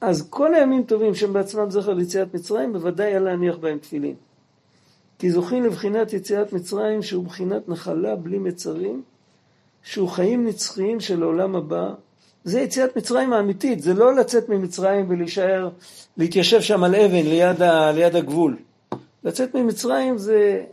[0.00, 4.14] אז כל הימים טובים שהם בעצמם זכר ליציאת מצרים, בוודאי היה להניח בהם תפילין.
[5.18, 9.02] כי זוכים לבחינת יציאת מצרים, שהוא בחינת נחלה בלי מצרים,
[9.82, 11.94] שהוא חיים נצחיים של העולם הבא.
[12.44, 15.68] זה יציאת מצרים האמיתית, זה לא לצאת ממצרים ולהישאר,
[16.16, 18.56] להתיישב שם על אבן ליד, ה, ליד הגבול.
[19.24, 20.64] לצאת ממצרים זה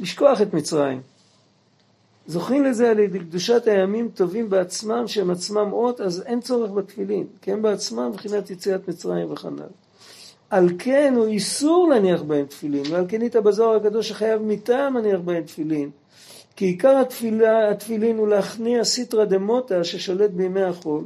[0.00, 1.00] לשכוח את מצרים.
[2.26, 7.26] זוכים לזה על ידי קדושת הימים טובים בעצמם, שהם עצמם אות, אז אין צורך בתפילין,
[7.42, 9.83] כי הם בעצמם מבחינת יציאת מצרים וכנ"ל.
[10.54, 15.20] על כן הוא איסור להניח בהם תפילין, ועל כן איתה בזוהר הקדוש שחייב מטעם להניח
[15.20, 15.90] בהם תפילין.
[16.56, 21.04] כי עיקר התפילה, התפילין הוא להכניע סיטרא דמותא ששולט בימי החול,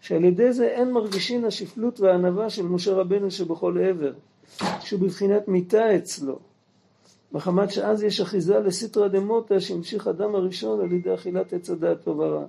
[0.00, 4.12] שעל ידי זה אין מרגישין השפלות והענווה של משה רבנו שבכל עבר,
[4.80, 6.38] שהוא בבחינת מיתה אצלו.
[7.32, 12.18] מחמת שאז יש אחיזה לסיטרא דמותא שהמשיך אדם הראשון על ידי אכילת עץ הדעת טוב
[12.18, 12.44] ורע.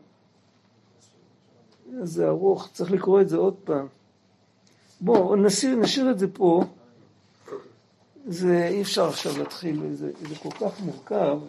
[2.02, 3.88] זה ארוך, צריך לקרוא את זה עוד פעם.
[5.04, 6.64] בואו נשאיר, נשאיר את זה פה.
[8.28, 11.40] זה אי אפשר עכשיו להתחיל, זה, זה כל כך מורכב.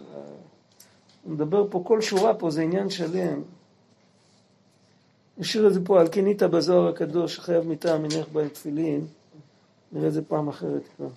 [1.26, 3.42] נדבר פה, כל שורה פה זה עניין שלם.
[5.38, 9.06] נשאיר את זה פה, על כן איתה בזוהר הקדוש, חייב מטעם מניח בהם תפילין.
[9.92, 11.08] נראה את זה פעם אחרת כבר.